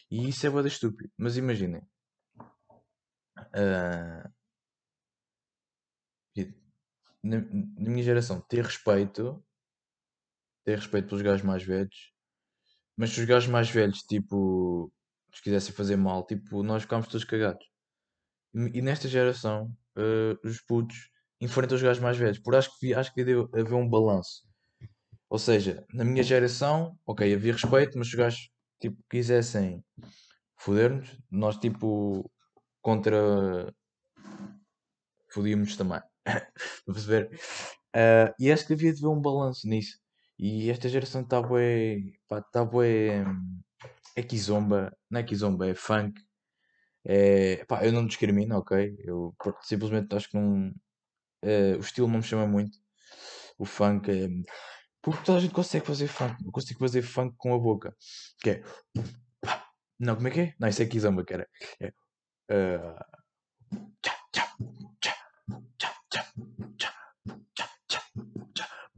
E 0.09 0.29
isso 0.29 0.45
é 0.47 0.49
boda 0.49 0.67
estúpido. 0.67 1.11
Mas 1.17 1.37
imaginem. 1.37 1.81
Uh, 3.39 4.29
na, 7.23 7.39
na, 7.39 7.89
minha 7.89 8.03
geração, 8.03 8.41
ter 8.41 8.63
respeito, 8.63 9.43
ter 10.63 10.77
respeito 10.77 11.07
pelos 11.07 11.21
gajos 11.21 11.45
mais 11.45 11.63
velhos, 11.63 12.11
mas 12.97 13.11
se 13.11 13.19
os 13.19 13.25
gajos 13.25 13.49
mais 13.49 13.69
velhos, 13.69 13.99
tipo, 14.03 14.91
nos 15.29 15.41
quisessem 15.41 15.73
fazer 15.73 15.95
mal, 15.95 16.25
tipo, 16.25 16.61
nós 16.63 16.83
ficámos 16.83 17.07
todos 17.07 17.23
cagados. 17.25 17.65
E, 18.53 18.81
nesta 18.81 19.07
geração, 19.07 19.73
uh, 19.97 20.47
os 20.47 20.61
putos 20.61 21.09
enfrentam 21.39 21.75
os 21.75 21.81
gajos 21.81 22.01
mais 22.01 22.17
velhos. 22.17 22.39
Por 22.39 22.55
acho 22.55 22.69
que 22.77 22.93
acho 22.93 23.13
que 23.13 23.23
deve 23.23 23.47
haver 23.53 23.73
um 23.73 23.89
balanço. 23.89 24.43
Ou 25.29 25.39
seja, 25.39 25.85
na 25.93 26.03
minha 26.03 26.21
geração, 26.21 26.97
ok, 27.05 27.33
havia 27.33 27.53
respeito, 27.53 27.97
mas 27.97 28.07
se 28.07 28.13
os 28.15 28.19
gajos 28.19 28.49
tipo, 28.79 29.01
quisessem 29.09 29.83
foder-nos, 30.57 31.17
nós 31.31 31.57
tipo 31.57 32.29
contra 32.81 33.73
fodíamos 35.33 35.77
também. 35.77 36.01
Para 36.23 36.93
perceber? 36.93 37.29
Uh, 37.95 38.33
e 38.37 38.51
acho 38.51 38.67
que 38.67 38.73
havia 38.73 38.93
de 38.93 38.99
haver 38.99 39.15
um 39.15 39.21
balanço 39.21 39.67
nisso. 39.67 39.97
E 40.41 40.71
esta 40.71 40.89
geração 40.89 41.21
está 41.21 41.39
bué. 41.39 41.99
Está 42.31 42.65
bué. 42.65 43.23
É 44.15 44.23
kizomba. 44.23 44.91
Não 45.09 45.19
é 45.19 45.23
kizomba, 45.23 45.67
é 45.67 45.75
funk. 45.75 46.19
É, 47.05 47.63
pá, 47.65 47.85
eu 47.85 47.91
não 47.91 48.07
discrimino, 48.07 48.57
ok? 48.57 48.95
Eu 48.99 49.35
simplesmente 49.61 50.15
acho 50.15 50.29
que 50.29 50.37
não. 50.37 50.73
É, 51.43 51.75
o 51.75 51.79
estilo 51.79 52.07
não 52.07 52.17
me 52.17 52.23
chama 52.23 52.47
muito. 52.47 52.75
O 53.59 53.65
funk 53.65 54.09
é. 54.09 54.27
Porque 55.01 55.23
toda 55.23 55.37
a 55.37 55.41
gente 55.41 55.53
consegue 55.53 55.85
fazer 55.85 56.07
funk. 56.07 56.35
Eu 56.43 56.51
consigo 56.51 56.79
fazer 56.79 57.03
funk 57.03 57.35
com 57.37 57.53
a 57.53 57.59
boca. 57.59 57.95
Que 58.41 58.49
é. 58.51 58.63
Não, 59.99 60.15
como 60.15 60.27
é 60.27 60.31
que 60.31 60.39
é? 60.41 60.55
Não, 60.59 60.67
isso 60.67 60.81
é 60.81 60.87
kizomba, 60.87 61.23
cara. 61.23 61.47
É. 61.79 61.93
Uh... 62.51 63.21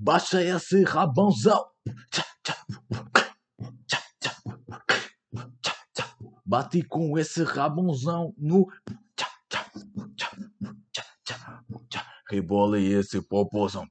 Baixa 0.03 0.43
esse 0.43 0.83
rabãozão. 0.83 1.63
Bate 6.45 6.83
com 6.83 7.17
esse 7.17 7.41
rabãozão 7.41 8.33
no. 8.37 8.67
Rebola 12.29 12.81
esse 12.81 13.21
popozão. 13.21 13.87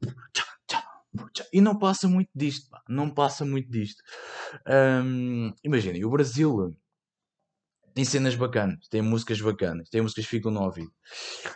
E 1.50 1.62
não 1.62 1.78
passa 1.78 2.07
muito 2.07 2.28
disto, 2.35 2.69
pá. 2.69 2.83
Não 2.87 3.09
passa 3.09 3.47
muito 3.47 3.71
disto. 3.71 4.02
Um, 4.69 5.50
Imaginem, 5.64 6.04
o 6.04 6.11
Brasil 6.11 6.76
tem 7.95 8.05
cenas 8.05 8.35
bacanas, 8.35 8.89
tem 8.89 9.03
músicas 9.03 9.41
bacanas, 9.41 9.89
tem 9.89 10.01
músicas 10.01 10.25
que 10.25 10.31
ficam 10.31 10.51
no 10.51 10.63
ouvido. 10.63 10.93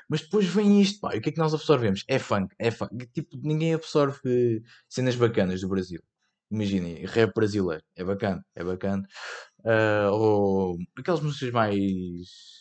Mas 0.08 0.20
depois 0.22 0.46
vem 0.46 0.80
isto, 0.80 1.00
pá, 1.00 1.14
e 1.14 1.18
o 1.18 1.22
que 1.22 1.30
é 1.30 1.32
que 1.32 1.38
nós 1.38 1.54
absorvemos? 1.54 2.04
É 2.08 2.18
funk, 2.18 2.54
é 2.58 2.70
funk. 2.70 3.06
Tipo, 3.12 3.36
ninguém 3.42 3.74
absorve 3.74 4.62
cenas 4.88 5.16
bacanas 5.16 5.60
do 5.60 5.68
Brasil. 5.68 6.02
Imaginem, 6.50 7.04
rap 7.06 7.34
brasileiro, 7.34 7.82
é 7.96 8.04
bacana, 8.04 8.44
é 8.54 8.62
bacana. 8.62 9.02
Uh, 9.60 10.10
ou 10.12 10.78
aquelas 10.96 11.20
músicas 11.20 11.50
mais, 11.50 11.76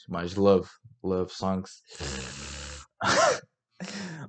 mais 0.09 0.35
love, 0.35 0.67
love 1.03 1.31
songs. 1.31 1.83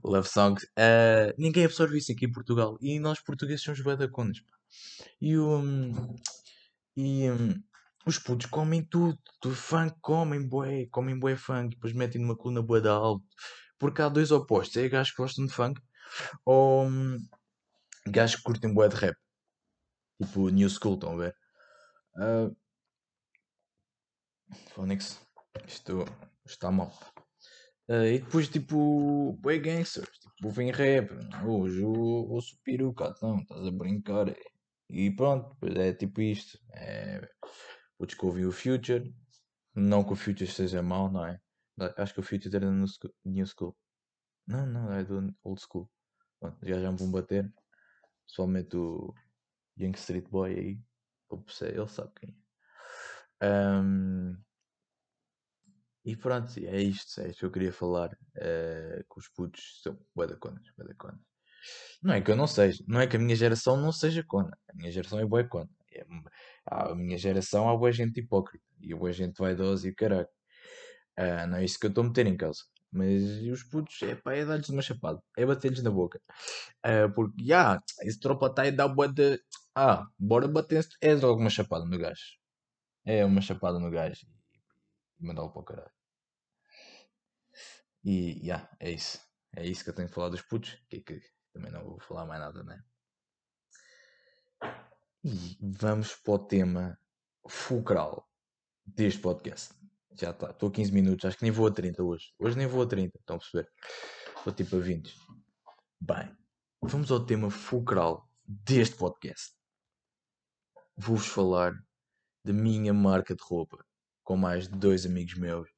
love 0.04 0.28
songs. 0.28 0.64
Uh, 0.78 1.32
ninguém 1.38 1.64
absorve 1.64 1.96
isso 1.96 2.12
aqui 2.12 2.26
em 2.26 2.32
Portugal. 2.32 2.76
E 2.82 2.98
nós 2.98 3.20
portugueses 3.20 3.62
somos 3.62 3.80
badaconas, 3.80 4.40
pá. 4.40 4.56
E 5.20 5.36
o. 5.38 5.58
Um, 5.58 6.16
e, 6.96 7.30
um, 7.30 7.54
os 8.06 8.18
putos 8.18 8.46
comem 8.46 8.84
tudo, 8.84 9.18
do 9.42 9.50
funk 9.52 9.96
comem 10.00 10.48
bué, 10.48 10.86
comem 10.86 11.18
bué 11.18 11.36
funk, 11.36 11.74
depois 11.74 11.92
metem 11.92 12.20
numa 12.20 12.36
coluna 12.36 12.62
bué 12.62 12.80
da 12.80 12.92
alto. 12.92 13.26
Porque 13.78 14.00
há 14.00 14.08
dois 14.08 14.30
opostos, 14.30 14.76
é 14.76 14.88
gajos 14.88 15.12
que 15.12 15.20
gostam 15.22 15.44
de 15.44 15.52
funk 15.52 15.80
ou 16.44 16.86
hum, 16.86 17.18
gajos 18.06 18.36
que 18.36 18.42
curtem 18.42 18.72
bué 18.72 18.88
de 18.88 18.96
rap. 18.96 19.16
Tipo 20.22 20.48
New 20.50 20.70
School, 20.70 20.94
estão 20.94 21.14
a 21.14 21.16
ver? 21.16 21.36
Uh, 22.16 22.56
Phonics, 24.70 25.20
isto 25.66 26.04
está 26.46 26.70
mal. 26.70 26.92
Uh, 27.88 28.06
e 28.06 28.18
depois, 28.20 28.48
tipo, 28.48 29.36
bué 29.40 29.58
gangsters, 29.58 30.08
tipo, 30.18 30.48
vem 30.50 30.70
rap. 30.70 31.10
Hoje 31.44 31.82
ouço 31.82 32.56
peruca, 32.64 33.14
não, 33.20 33.38
estás 33.40 33.66
a 33.66 33.70
brincar. 33.70 34.34
E 34.88 35.10
pronto, 35.10 35.56
é 35.76 35.92
tipo 35.92 36.20
isto. 36.20 36.58
É 36.72 37.28
o 37.98 38.06
Discovery 38.06 38.42
e 38.42 38.46
o 38.46 38.52
Future. 38.52 39.14
Não 39.74 40.04
que 40.04 40.12
o 40.12 40.16
Future 40.16 40.50
seja 40.50 40.82
mau, 40.82 41.10
não 41.10 41.26
é? 41.26 41.40
Acho 41.98 42.14
que 42.14 42.20
o 42.20 42.22
Future 42.22 42.54
era 42.56 42.70
no 42.70 42.86
New 43.24 43.46
School. 43.46 43.76
Não, 44.46 44.64
não, 44.66 44.92
é 44.92 45.04
do 45.04 45.34
Old 45.42 45.60
School. 45.60 45.90
Bom, 46.40 46.56
já 46.62 46.80
já 46.80 46.90
me 46.90 46.98
vão 46.98 47.10
bater. 47.10 47.52
Pessoalmente 48.26 48.76
o 48.76 49.14
Young 49.78 49.96
Street 49.96 50.28
Boy 50.28 50.52
aí. 50.54 50.80
Ele 51.60 51.88
sabe 51.88 52.12
quem 52.20 52.30
é. 52.30 52.46
Um, 53.42 54.36
e 56.04 56.16
pronto, 56.16 56.56
é 56.58 56.80
isto, 56.80 57.20
é 57.20 57.28
isto 57.28 57.40
que 57.40 57.44
eu 57.46 57.50
queria 57.50 57.72
falar. 57.72 58.16
Uh, 58.36 59.04
que 59.12 59.18
os 59.18 59.28
putos 59.28 59.80
são 59.82 59.98
badaconas, 60.14 60.64
badaconas. 60.78 61.20
Não 62.02 62.14
é 62.14 62.20
que 62.20 62.30
eu 62.30 62.36
não 62.36 62.46
seja, 62.46 62.82
não 62.86 63.00
é 63.00 63.06
que 63.06 63.16
a 63.16 63.18
minha 63.18 63.34
geração 63.34 63.76
não 63.76 63.90
seja 63.90 64.22
cona. 64.24 64.56
A 64.70 64.76
minha 64.76 64.90
geração 64.92 65.18
é 65.18 65.26
boa 65.26 65.46
cona. 65.48 65.68
É, 65.96 66.04
a 66.66 66.94
minha 66.94 67.18
geração 67.18 67.68
há 67.68 67.76
boa 67.76 67.92
gente 67.92 68.20
hipócrita 68.20 68.64
e 68.80 68.94
boa 68.94 69.12
gente 69.12 69.38
vaidosa 69.38 69.88
e 69.88 69.94
caralho. 69.94 70.28
Uh, 71.18 71.46
não 71.48 71.58
é 71.58 71.64
isso 71.64 71.78
que 71.78 71.86
eu 71.86 71.88
estou 71.88 72.04
a 72.04 72.08
meter 72.08 72.26
em 72.26 72.36
causa. 72.36 72.62
Mas 72.92 73.22
os 73.52 73.62
putos, 73.64 74.00
é 74.02 74.14
pá, 74.14 74.34
é 74.34 74.44
dar-lhes 74.44 74.68
uma 74.68 74.82
chapada, 74.82 75.20
é 75.36 75.44
bater-lhes 75.46 75.82
na 75.82 75.90
boca. 75.90 76.20
Uh, 76.84 77.12
porque, 77.14 77.44
já, 77.44 77.44
yeah, 77.72 77.82
esse 78.02 78.20
tropa 78.20 78.46
está 78.46 78.62
aí 78.62 78.72
dá 78.72 78.88
boa 78.88 79.08
de. 79.08 79.40
Ah, 79.74 80.06
bora 80.18 80.48
bater 80.48 80.86
é 81.02 81.14
logo 81.14 81.40
uma 81.40 81.50
chapada 81.50 81.84
no 81.84 81.98
gajo. 81.98 82.38
É 83.04 83.24
uma 83.24 83.40
chapada 83.40 83.78
no 83.78 83.90
gajo 83.90 84.26
e 85.20 85.26
mandá-lo 85.26 85.52
para 85.52 85.60
o 85.62 85.64
caralho. 85.64 85.90
E, 88.04 88.34
já, 88.46 88.56
yeah, 88.56 88.70
é 88.80 88.90
isso. 88.92 89.20
É 89.56 89.66
isso 89.66 89.84
que 89.84 89.90
eu 89.90 89.94
tenho 89.94 90.08
que 90.08 90.14
falar 90.14 90.28
dos 90.30 90.42
putos. 90.42 90.78
Que, 90.88 91.00
que 91.00 91.20
também 91.52 91.72
não 91.72 91.84
vou 91.84 92.00
falar 92.00 92.26
mais 92.26 92.40
nada, 92.40 92.62
né? 92.62 92.82
E 95.28 95.58
vamos 95.60 96.14
para 96.14 96.34
o 96.34 96.38
tema 96.38 96.96
fulcral 97.48 98.30
deste 98.86 99.20
podcast. 99.20 99.74
Já 100.14 100.30
está, 100.30 100.50
estou 100.50 100.68
a 100.68 100.72
15 100.72 100.92
minutos, 100.92 101.24
acho 101.24 101.36
que 101.36 101.42
nem 101.42 101.50
vou 101.50 101.66
a 101.66 101.72
30 101.72 102.00
hoje. 102.00 102.32
Hoje 102.38 102.56
nem 102.56 102.68
vou 102.68 102.80
a 102.80 102.86
30, 102.86 103.18
estão 103.18 103.34
a 103.34 103.38
perceber? 103.40 103.68
Estou 104.36 104.52
tipo 104.52 104.76
a 104.76 104.78
20. 104.78 105.12
Bem, 106.00 106.32
vamos 106.80 107.10
ao 107.10 107.26
tema 107.26 107.50
fulcral 107.50 108.30
deste 108.46 108.94
podcast. 108.94 109.52
Vou-vos 110.96 111.26
falar 111.26 111.74
da 112.44 112.52
minha 112.52 112.94
marca 112.94 113.34
de 113.34 113.42
roupa, 113.42 113.84
com 114.22 114.36
mais 114.36 114.68
de 114.68 114.78
dois 114.78 115.04
amigos 115.04 115.34
meus. 115.34 115.68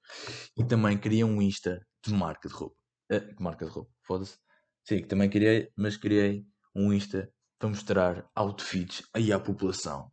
E 0.59 0.63
também 0.63 0.99
queria 0.99 1.25
um 1.25 1.41
Insta 1.41 1.81
de 2.05 2.13
marca 2.13 2.51
de 2.51 2.55
roupa. 2.55 2.77
Uh, 3.11 3.43
marca 3.43 3.65
de 3.65 3.71
roupa, 3.71 3.91
foda-se. 4.03 4.39
Sim, 4.85 5.07
também 5.07 5.31
criei, 5.31 5.73
mas 5.75 5.97
criei 5.97 6.47
um 6.75 6.93
Insta 6.93 7.33
para 7.59 7.69
mostrar 7.69 8.31
outfits 8.35 9.03
aí 9.13 9.33
à 9.33 9.41
população. 9.41 10.11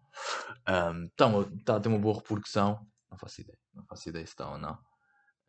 Um, 0.68 1.06
está 1.06 1.76
a 1.76 1.80
ter 1.80 1.90
uma 1.90 2.00
boa 2.00 2.16
repercussão. 2.16 2.86
Não 3.10 3.18
faço 3.18 3.42
ideia, 3.42 3.60
não 3.74 3.86
faço 3.86 4.10
ideia 4.10 4.26
se 4.26 4.34
está 4.34 4.52
ou 4.52 4.58
não. 4.58 4.74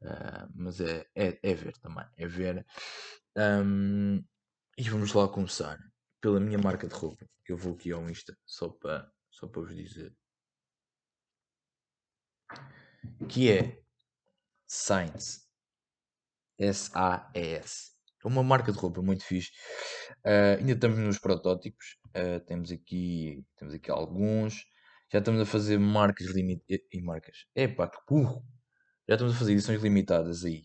Uh, 0.03 0.49
mas 0.55 0.81
é, 0.81 1.07
é, 1.15 1.38
é, 1.43 1.55
ver 1.55 1.76
também, 1.79 2.07
é 2.17 2.26
ver. 2.26 2.67
Um, 3.37 4.23
e 4.76 4.83
vamos 4.91 5.12
lá 5.15 5.26
começar 5.29 5.79
pela 6.21 6.38
minha 6.38 6.59
marca 6.59 6.87
de 6.87 6.95
roupa. 6.95 7.26
Eu 7.49 7.57
vou 7.57 7.75
aqui 7.75 7.93
ao 7.93 8.09
Insta 8.11 8.37
só 8.45 8.69
para, 8.69 9.11
só 9.31 9.47
para 9.49 9.62
vos 9.62 9.75
dizer. 9.75 10.15
Que 13.29 13.50
é 13.50 13.83
Science. 14.67 15.47
S-A-E-S. 16.59 17.96
É 18.26 18.28
uma 18.28 18.42
marca 18.42 18.73
de 18.73 18.78
roupa 18.78 19.00
muito 19.00 19.25
fixe. 19.25 19.52
Uh, 20.25 20.59
ainda 20.59 20.73
estamos 20.73 20.99
nos 20.99 21.18
protótipos. 21.18 21.97
Uh, 22.09 22.40
temos, 22.45 22.73
aqui, 22.73 23.45
temos 23.56 23.73
aqui 23.73 23.88
alguns. 23.88 24.64
Já 25.12 25.21
estamos 25.21 25.40
a 25.40 25.47
fazer 25.47 25.78
marcas 25.78 26.26
limitadas. 26.30 26.85
E 26.92 27.00
marcas. 27.00 27.47
Epá, 27.54 27.88
que 27.88 27.99
burro! 28.09 28.45
Já 29.09 29.14
estamos 29.14 29.37
a 29.37 29.38
fazer 29.38 29.52
edições 29.52 29.80
limitadas 29.80 30.45
aí. 30.45 30.64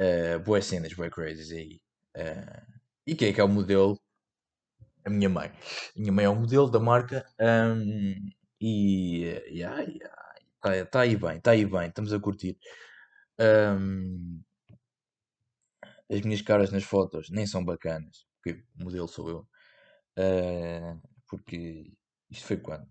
Uh, 0.00 0.40
boas 0.40 0.64
cenas, 0.64 0.94
boas 0.94 1.10
crazies 1.10 1.52
aí. 1.52 1.82
Uh, 2.16 2.80
e 3.06 3.14
quem 3.14 3.28
é 3.28 3.32
que 3.34 3.40
é 3.42 3.44
o 3.44 3.48
modelo? 3.48 4.00
A 5.04 5.10
minha 5.10 5.28
mãe. 5.28 5.48
A 5.48 6.00
minha 6.00 6.12
mãe 6.12 6.24
é 6.24 6.30
o 6.30 6.34
modelo 6.34 6.70
da 6.70 6.80
marca. 6.80 7.26
Um, 7.38 8.14
e 8.58 9.24
está 9.24 9.48
yeah, 9.50 9.82
yeah, 9.82 10.90
tá 10.90 11.00
aí 11.00 11.16
bem, 11.16 11.36
está 11.36 11.50
aí 11.50 11.66
bem. 11.66 11.88
Estamos 11.88 12.12
a 12.14 12.18
curtir. 12.18 12.56
Um, 13.38 14.40
as 16.10 16.20
minhas 16.22 16.42
caras 16.42 16.70
nas 16.72 16.84
fotos 16.84 17.30
nem 17.30 17.46
são 17.46 17.64
bacanas, 17.64 18.26
porque 18.42 18.62
o 18.78 18.84
modelo 18.84 19.08
sou 19.08 19.28
eu. 19.28 19.48
Uh, 20.18 21.00
porque 21.28 21.92
isto 22.30 22.46
foi 22.46 22.56
quando? 22.56 22.86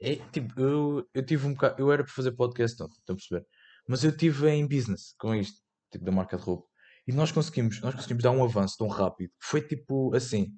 É, 0.00 0.16
tipo, 0.30 0.58
eu, 0.60 1.08
eu 1.12 1.24
tive 1.26 1.46
um 1.46 1.52
bocado, 1.54 1.80
eu 1.80 1.92
era 1.92 2.04
para 2.04 2.12
fazer 2.12 2.32
podcast 2.32 2.82
ontem, 2.82 2.94
estão 2.94 3.14
a 3.14 3.16
perceber? 3.16 3.46
Mas 3.88 4.04
eu 4.04 4.10
estive 4.10 4.48
em 4.48 4.66
business 4.66 5.14
com 5.18 5.34
isto, 5.34 5.60
tipo 5.90 6.04
da 6.04 6.12
marca 6.12 6.36
de 6.36 6.42
roupa. 6.42 6.68
E 7.06 7.12
nós 7.12 7.32
conseguimos, 7.32 7.80
nós 7.80 7.94
conseguimos 7.94 8.22
dar 8.22 8.30
um 8.32 8.44
avanço 8.44 8.76
tão 8.78 8.88
rápido. 8.88 9.32
Foi 9.40 9.62
tipo 9.62 10.14
assim. 10.14 10.52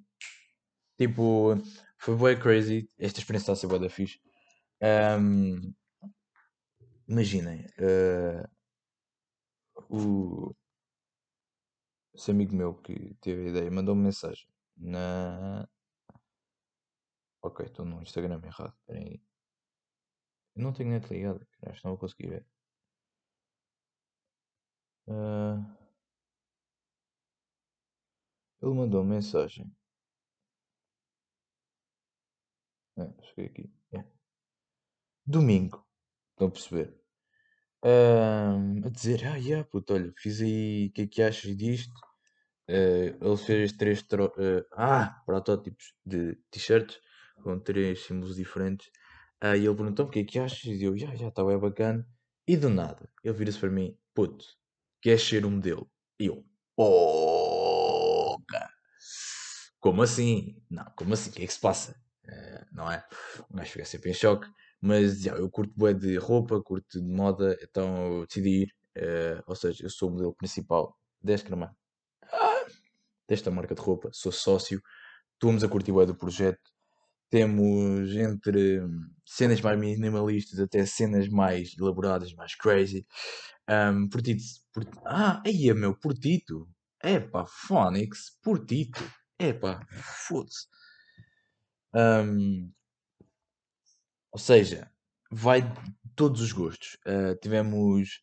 Tipo, 0.98 1.54
foi 1.98 2.16
bem 2.16 2.38
crazy. 2.38 2.88
Esta 2.98 3.20
experiência 3.20 3.44
está 3.44 3.52
a 3.52 3.56
ser 3.56 3.66
bué 3.68 3.78
da 3.78 3.88
fixe. 3.88 4.18
Um, 4.82 5.72
imaginem, 7.08 7.66
uh, 7.78 8.48
o, 9.88 10.54
esse 12.14 12.30
amigo 12.30 12.54
meu 12.54 12.74
que 12.74 13.14
teve 13.20 13.46
a 13.46 13.50
ideia 13.50 13.70
mandou-me 13.70 14.02
mensagem 14.02 14.46
na. 14.76 15.68
Ok, 17.42 17.66
estou 17.66 17.84
no 17.84 18.02
Instagram 18.02 18.40
errado. 18.44 18.74
Espera 18.80 18.98
aí. 18.98 19.22
Eu 20.54 20.62
não 20.62 20.72
tenho 20.72 20.90
net 20.90 21.06
ligado, 21.12 21.46
acho 21.66 21.80
que 21.80 21.84
não 21.84 21.92
vou 21.92 21.98
conseguir 21.98 22.28
ver. 22.28 22.46
Uh... 25.08 25.80
Ele 28.62 28.74
mandou 28.74 29.04
mensagem. 29.04 29.70
É, 32.96 33.22
cheguei 33.24 33.46
aqui. 33.46 33.72
É. 33.92 34.04
Domingo. 35.26 35.86
Estão 36.32 36.48
a 36.48 36.50
perceber? 36.50 36.99
A 37.82 38.88
dizer, 38.90 39.26
ah, 39.26 39.36
yeah, 39.36 39.64
puto, 39.64 39.94
olha, 39.94 40.12
fiz 40.18 40.40
aí, 40.40 40.88
o 40.88 40.92
que 40.92 41.02
é 41.02 41.06
que 41.06 41.22
achas 41.22 41.56
disto? 41.56 41.92
Uh, 42.68 43.16
ele 43.20 43.36
fez 43.36 43.72
três 43.72 44.00
uh, 44.00 44.64
ah, 44.76 45.22
protótipos 45.26 45.92
de 46.06 46.36
t-shirts 46.50 47.00
com 47.42 47.58
três 47.58 48.04
símbolos 48.04 48.36
diferentes. 48.36 48.90
Aí 49.40 49.66
ele 49.66 49.74
perguntou 49.74 50.06
o 50.06 50.08
que 50.10 50.20
é 50.20 50.24
que 50.24 50.38
achas? 50.38 50.64
E 50.64 50.84
eu, 50.84 50.96
já, 50.96 51.14
já, 51.16 51.28
está 51.28 51.42
bem 51.44 51.58
bacana. 51.58 52.06
E 52.46 52.56
do 52.56 52.68
nada, 52.68 53.10
ele 53.24 53.34
vira-se 53.34 53.58
para 53.58 53.70
mim, 53.70 53.96
puto, 54.14 54.44
queres 55.00 55.22
ser 55.22 55.44
um 55.46 55.50
modelo? 55.50 55.90
E 56.20 56.26
eu, 56.26 56.44
porra! 56.76 58.70
Como 59.80 60.02
assim? 60.02 60.62
Não, 60.70 60.84
como 60.96 61.14
assim? 61.14 61.30
O 61.30 61.32
que 61.32 61.42
é 61.42 61.46
que 61.46 61.52
se 61.52 61.60
passa? 61.60 61.92
Uh, 62.24 62.66
não 62.72 62.90
é? 62.90 63.04
O 63.48 63.56
gajo 63.56 63.70
fica 63.70 63.84
sempre 63.84 64.10
em 64.10 64.14
choque. 64.14 64.46
Mas 64.80 65.20
já, 65.22 65.34
eu 65.34 65.50
curto 65.50 65.72
bem 65.76 65.96
de 65.96 66.16
roupa, 66.16 66.60
curto 66.62 67.00
de 67.00 67.06
moda, 67.06 67.58
então 67.62 68.18
eu 68.20 68.26
decidi 68.26 68.62
ir. 68.62 68.74
Uh, 68.96 69.42
ou 69.46 69.54
seja, 69.54 69.84
eu 69.84 69.90
sou 69.90 70.08
o 70.08 70.12
modelo 70.12 70.34
principal 70.34 70.96
desta 71.22 71.46
Escraman. 71.46 71.70
Ah, 72.32 72.66
desta 73.28 73.50
marca 73.50 73.74
de 73.74 73.80
roupa, 73.80 74.10
sou 74.12 74.32
sócio. 74.32 74.82
Estamos 75.34 75.62
a 75.62 75.68
curtir 75.68 75.92
bem 75.92 76.06
do 76.06 76.14
projeto. 76.14 76.70
Temos 77.30 78.10
entre 78.16 78.80
cenas 79.24 79.60
mais 79.60 79.78
minimalistas 79.78 80.58
até 80.58 80.84
cenas 80.84 81.28
mais 81.28 81.76
elaboradas, 81.78 82.34
mais 82.34 82.54
crazy. 82.56 83.06
Um, 83.68 84.08
portito, 84.08 84.42
por... 84.72 84.84
Ah, 85.04 85.40
aí 85.46 85.68
é 85.68 85.74
meu, 85.74 85.94
Portito. 85.94 86.68
Epá, 87.02 87.46
Phonics, 87.46 88.36
Portito. 88.42 89.00
Epá, 89.38 89.86
foda-se. 90.26 90.66
Um, 91.94 92.70
ou 94.32 94.38
seja, 94.38 94.90
vai 95.30 95.62
de 95.62 95.92
todos 96.16 96.40
os 96.40 96.52
gostos. 96.52 96.96
Uh, 97.06 97.36
tivemos. 97.40 98.20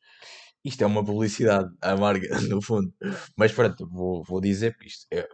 Isto 0.64 0.84
é 0.84 0.88
uma 0.88 1.06
publicidade 1.06 1.74
à 1.82 1.96
marca, 1.96 2.28
no 2.50 2.62
fundo. 2.62 2.94
Mas 3.38 3.54
pronto, 3.54 3.88
vou, 3.90 4.24
vou 4.24 4.42
dizer, 4.42 4.74
porque 4.74 4.88
isto 4.88 5.08
é, 5.12 5.26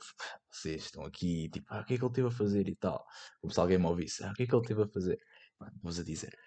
vocês 0.52 0.86
estão 0.86 1.04
aqui, 1.06 1.50
tipo, 1.50 1.66
ah, 1.70 1.82
o 1.82 1.86
que 1.86 1.96
é 1.96 1.98
que 1.98 2.06
ele 2.06 2.14
teve 2.14 2.28
a 2.28 2.32
fazer 2.32 2.68
e 2.68 2.76
tal. 2.76 3.04
Como 3.42 3.52
se 3.52 3.60
alguém 3.60 3.80
me 3.80 3.86
ouvisse, 3.88 4.24
ah, 4.24 4.32
o 4.32 4.34
que 4.34 4.44
é 4.44 4.48
que 4.48 4.56
ele 4.56 4.66
teve 4.66 4.84
a 4.84 4.88
fazer? 4.88 5.20
Vou-vos 5.60 6.00
a 6.00 6.04
dizer. 6.04 6.38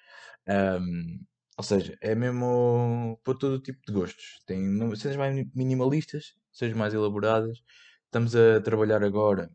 Um, 0.48 1.18
ou 1.58 1.64
seja, 1.64 1.96
é 2.00 2.14
mesmo 2.14 3.18
para 3.24 3.34
todo 3.38 3.60
tipo 3.60 3.80
de 3.86 3.92
gostos. 3.92 4.40
Tem 4.46 4.60
cenas 4.96 5.16
mais 5.16 5.46
minimalistas, 5.54 6.34
cenas 6.52 6.76
mais 6.76 6.94
elaboradas. 6.94 7.58
Estamos 8.04 8.36
a 8.36 8.60
trabalhar 8.60 9.02
agora 9.02 9.50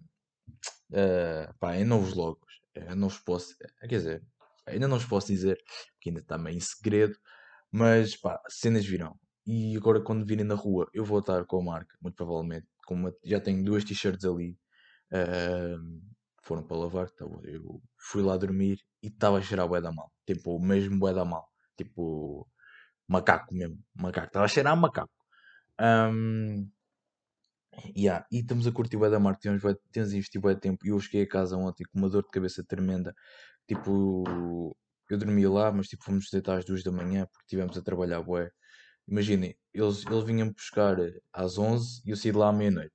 uh, 0.91 1.53
pá, 1.59 1.77
em 1.77 1.85
novos 1.85 2.13
logos. 2.13 2.61
Eu 2.73 2.95
não 2.95 3.09
vos 3.09 3.19
posso, 3.19 3.55
quer 3.81 3.87
dizer, 3.87 4.23
ainda 4.67 4.87
não 4.87 4.97
vos 4.97 5.07
posso 5.07 5.27
dizer, 5.27 5.57
porque 5.93 6.09
ainda 6.09 6.21
está 6.21 6.37
meio 6.37 6.57
em 6.57 6.59
segredo, 6.59 7.15
mas 7.71 8.15
pá, 8.17 8.39
cenas 8.49 8.85
virão. 8.85 9.17
E 9.45 9.75
agora 9.77 10.01
quando 10.01 10.25
virem 10.25 10.45
na 10.45 10.55
rua, 10.55 10.87
eu 10.93 11.03
vou 11.05 11.19
estar 11.19 11.45
com 11.45 11.59
a 11.59 11.63
marca, 11.63 11.97
muito 12.01 12.15
provavelmente. 12.15 12.67
Uma, 12.89 13.13
já 13.23 13.39
tenho 13.39 13.63
duas 13.63 13.85
t-shirts 13.85 14.25
ali. 14.25 14.57
Uh, 15.13 16.01
foram 16.43 16.63
para 16.63 16.77
lavar. 16.77 17.07
Então 17.13 17.39
eu 17.43 17.81
fui 17.97 18.21
lá 18.21 18.37
dormir 18.37 18.79
e 19.01 19.07
estava 19.07 19.37
a 19.37 19.41
cheirar 19.41 19.67
bué 19.67 19.81
da 19.81 19.91
mal. 19.91 20.11
Tipo, 20.25 20.55
o 20.55 20.59
mesmo 20.59 20.99
bué 20.99 21.13
da 21.13 21.25
mal. 21.25 21.47
Tipo, 21.77 22.47
macaco 23.07 23.53
mesmo. 23.53 23.79
Macaco. 23.95 24.27
Estava 24.27 24.45
a 24.45 24.49
cheirar 24.49 24.75
macaco. 24.77 25.11
Um, 25.79 26.69
yeah. 27.95 28.25
E 28.31 28.39
estamos 28.39 28.67
a 28.67 28.71
curtir 28.71 28.97
bué 28.97 29.09
da 29.09 29.19
marca. 29.19 29.39
Temos, 29.41 29.61
temos 29.91 30.13
investido 30.13 30.47
de 30.53 30.59
tempo. 30.59 30.85
E 30.85 30.89
eu 30.89 30.99
cheguei 30.99 31.23
a 31.23 31.27
casa 31.27 31.57
ontem 31.57 31.83
com 31.91 31.99
uma 31.99 32.09
dor 32.09 32.23
de 32.23 32.29
cabeça 32.29 32.63
tremenda. 32.63 33.13
Tipo, 33.67 34.23
eu 35.09 35.17
dormi 35.17 35.45
lá, 35.47 35.71
mas 35.71 35.87
tipo, 35.87 36.03
fomos 36.03 36.29
deitar 36.31 36.57
às 36.57 36.65
duas 36.65 36.83
da 36.83 36.91
manhã 36.91 37.25
porque 37.31 37.43
estivemos 37.45 37.77
a 37.77 37.81
trabalhar 37.81 38.21
bué. 38.21 38.49
Imaginem, 39.07 39.55
eles, 39.73 40.05
eles 40.05 40.23
vinham 40.23 40.51
buscar 40.51 40.97
às 41.33 41.57
11 41.57 42.01
e 42.05 42.11
eu 42.11 42.15
saí 42.17 42.31
de 42.31 42.37
lá 42.37 42.49
à 42.49 42.53
meia-noite. 42.53 42.93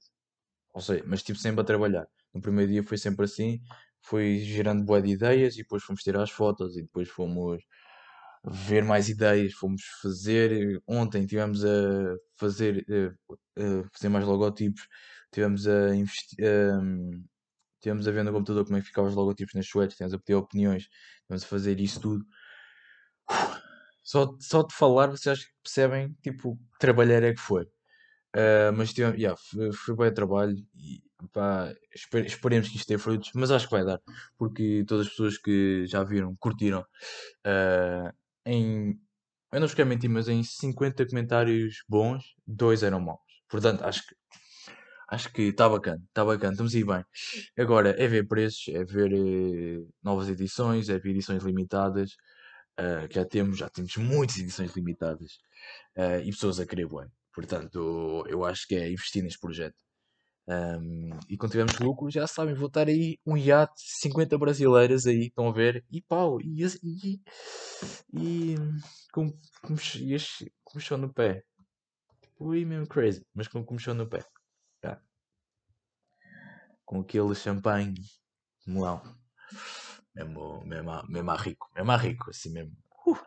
Ou 0.75 0.81
seja, 0.81 1.05
mas 1.07 1.23
tipo 1.23 1.39
sempre 1.39 1.61
a 1.63 1.65
trabalhar. 1.65 2.07
No 2.35 2.41
primeiro 2.41 2.73
dia 2.73 2.83
foi 2.83 2.99
sempre 2.99 3.25
assim, 3.25 3.61
foi 4.03 4.39
gerando 4.39 4.85
boa 4.85 5.03
de 5.03 5.11
ideias 5.11 5.55
e 5.55 5.59
depois 5.59 5.83
fomos 5.83 6.03
tirar 6.03 6.23
as 6.23 6.31
fotos 6.31 6.77
e 6.77 6.83
depois 6.83 7.09
fomos 7.09 7.63
ver 8.47 8.85
mais 8.85 9.09
ideias, 9.09 9.53
fomos 9.55 9.83
fazer. 10.03 10.81
Ontem 10.87 11.27
tivemos 11.27 11.65
a 11.65 12.17
fazer, 12.37 12.87
a, 12.89 13.33
a 13.61 13.89
fazer 13.93 14.09
mais 14.09 14.25
logotipos, 14.25 14.87
tivemos 15.33 15.67
a 15.67 15.95
investir. 15.95 16.39
Tivemos 17.81 18.09
a 18.09 18.11
ver 18.11 18.25
no 18.25 18.33
computador 18.33 18.65
como 18.65 18.77
é 18.79 18.81
que 18.81 18.89
ficavam 18.89 19.11
os 19.11 19.17
logotipos 19.17 19.55
nas 19.55 19.67
suetes, 19.69 19.97
tivemos 19.97 20.15
a 20.15 20.19
pedir 20.19 20.35
opiniões, 20.35 20.89
tivemos 21.25 21.45
a 21.45 21.47
fazer 21.47 21.79
isso 21.81 22.01
tudo. 22.01 22.25
Só, 24.03 24.37
só 24.41 24.63
de 24.63 24.75
falar 24.75 25.09
vocês 25.09 25.39
acho 25.39 25.47
que 25.47 25.55
percebem, 25.63 26.17
tipo, 26.23 26.59
trabalhar 26.79 27.23
é 27.23 27.35
que 27.35 27.41
foi. 27.41 27.65
Uh, 28.35 28.73
mas 28.77 28.93
tivemos, 28.93 29.19
yeah, 29.19 29.37
foi, 29.37 29.73
foi 29.73 29.97
bem 29.97 30.13
trabalho 30.15 30.57
e 30.75 31.03
pá, 31.33 31.73
esper, 31.95 32.27
esperemos 32.27 32.69
que 32.69 32.77
isto 32.77 32.89
dê 32.89 32.99
frutos, 32.99 33.31
mas 33.35 33.51
acho 33.51 33.67
que 33.67 33.73
vai 33.73 33.85
dar, 33.85 34.01
porque 34.37 34.85
todas 34.87 35.07
as 35.07 35.13
pessoas 35.13 35.39
que 35.39 35.87
já 35.87 36.05
viram, 36.05 36.37
curtiram. 36.37 36.85
Uh, 37.47 38.13
em, 38.47 38.99
eu 39.53 39.61
não 39.61 39.67
vos 39.67 39.75
quero 39.75 39.89
mentir, 39.89 40.11
mas 40.11 40.29
em 40.29 40.43
50 40.43 41.07
comentários 41.07 41.83
bons, 41.89 42.25
dois 42.47 42.83
eram 42.83 43.01
maus. 43.01 43.21
Portanto, 43.49 43.85
acho 43.85 44.07
que 44.07 44.15
acho 45.09 45.33
que 45.33 45.43
está 45.43 45.69
bacana, 45.69 46.03
está 46.09 46.25
bacana, 46.25 46.53
estamos 46.53 46.75
a 46.75 46.79
ir 46.79 46.85
bem. 46.85 47.05
Agora 47.59 47.91
é 47.91 48.09
ver 48.09 48.27
preços, 48.27 48.69
é 48.69 48.85
ver 48.85 49.13
eh, 49.13 49.85
novas 50.03 50.29
edições, 50.29 50.89
é 50.89 50.99
ver 50.99 51.11
edições 51.11 51.43
limitadas. 51.45 52.17
Uh, 52.79 53.09
já 53.11 53.25
temos, 53.25 53.59
já 53.59 53.71
temos 53.71 53.97
muitas 53.97 54.37
edições 54.39 54.75
limitadas 54.77 55.39
uh, 55.97 56.21
e 56.23 56.31
pessoas 56.31 56.61
a 56.61 56.67
querer 56.67 56.87
bem. 56.89 57.09
Portanto, 57.35 58.25
eu 58.29 58.45
acho 58.45 58.67
que 58.69 58.75
é 58.77 58.91
investir 58.91 59.23
neste 59.23 59.41
projeto. 59.41 59.77
Um, 60.49 61.11
e 61.29 61.37
quando 61.37 61.51
tivermos 61.51 61.79
lucro, 61.81 62.09
já 62.11 62.27
sabem, 62.27 62.55
vou 62.55 62.69
estar 62.69 62.87
aí 62.87 63.19
um 63.27 63.37
iate, 63.37 63.73
50 63.77 64.39
brasileiras 64.39 65.05
aí, 65.07 65.27
estão 65.27 65.49
a 65.49 65.53
ver, 65.53 65.85
e 65.91 66.01
pau, 66.01 66.41
e, 66.41 66.65
e, 66.83 67.21
e 68.13 68.55
com, 69.13 69.31
com, 69.63 69.77
com 70.65 70.79
chão 70.79 70.99
no 70.99 71.13
pé. 71.13 71.43
Tipo, 72.23 72.51
mesmo 72.51 72.87
crazy, 72.87 73.27
mas 73.35 73.49
com 73.49 73.65
comichão 73.65 73.95
no 73.95 74.09
pé. 74.09 74.25
Tá? 74.81 75.01
Com 76.85 77.01
aquele 77.01 77.35
champanhe 77.35 77.95
melão. 78.67 79.03
Mesmo, 80.15 80.65
mesmo, 80.65 81.03
mesmo 81.09 81.31
a 81.31 81.37
rico, 81.37 81.71
mesmo 81.75 81.91
a 81.93 81.97
rico, 81.97 82.31
assim 82.31 82.53
mesmo. 82.53 82.77
Uh. 83.07 83.19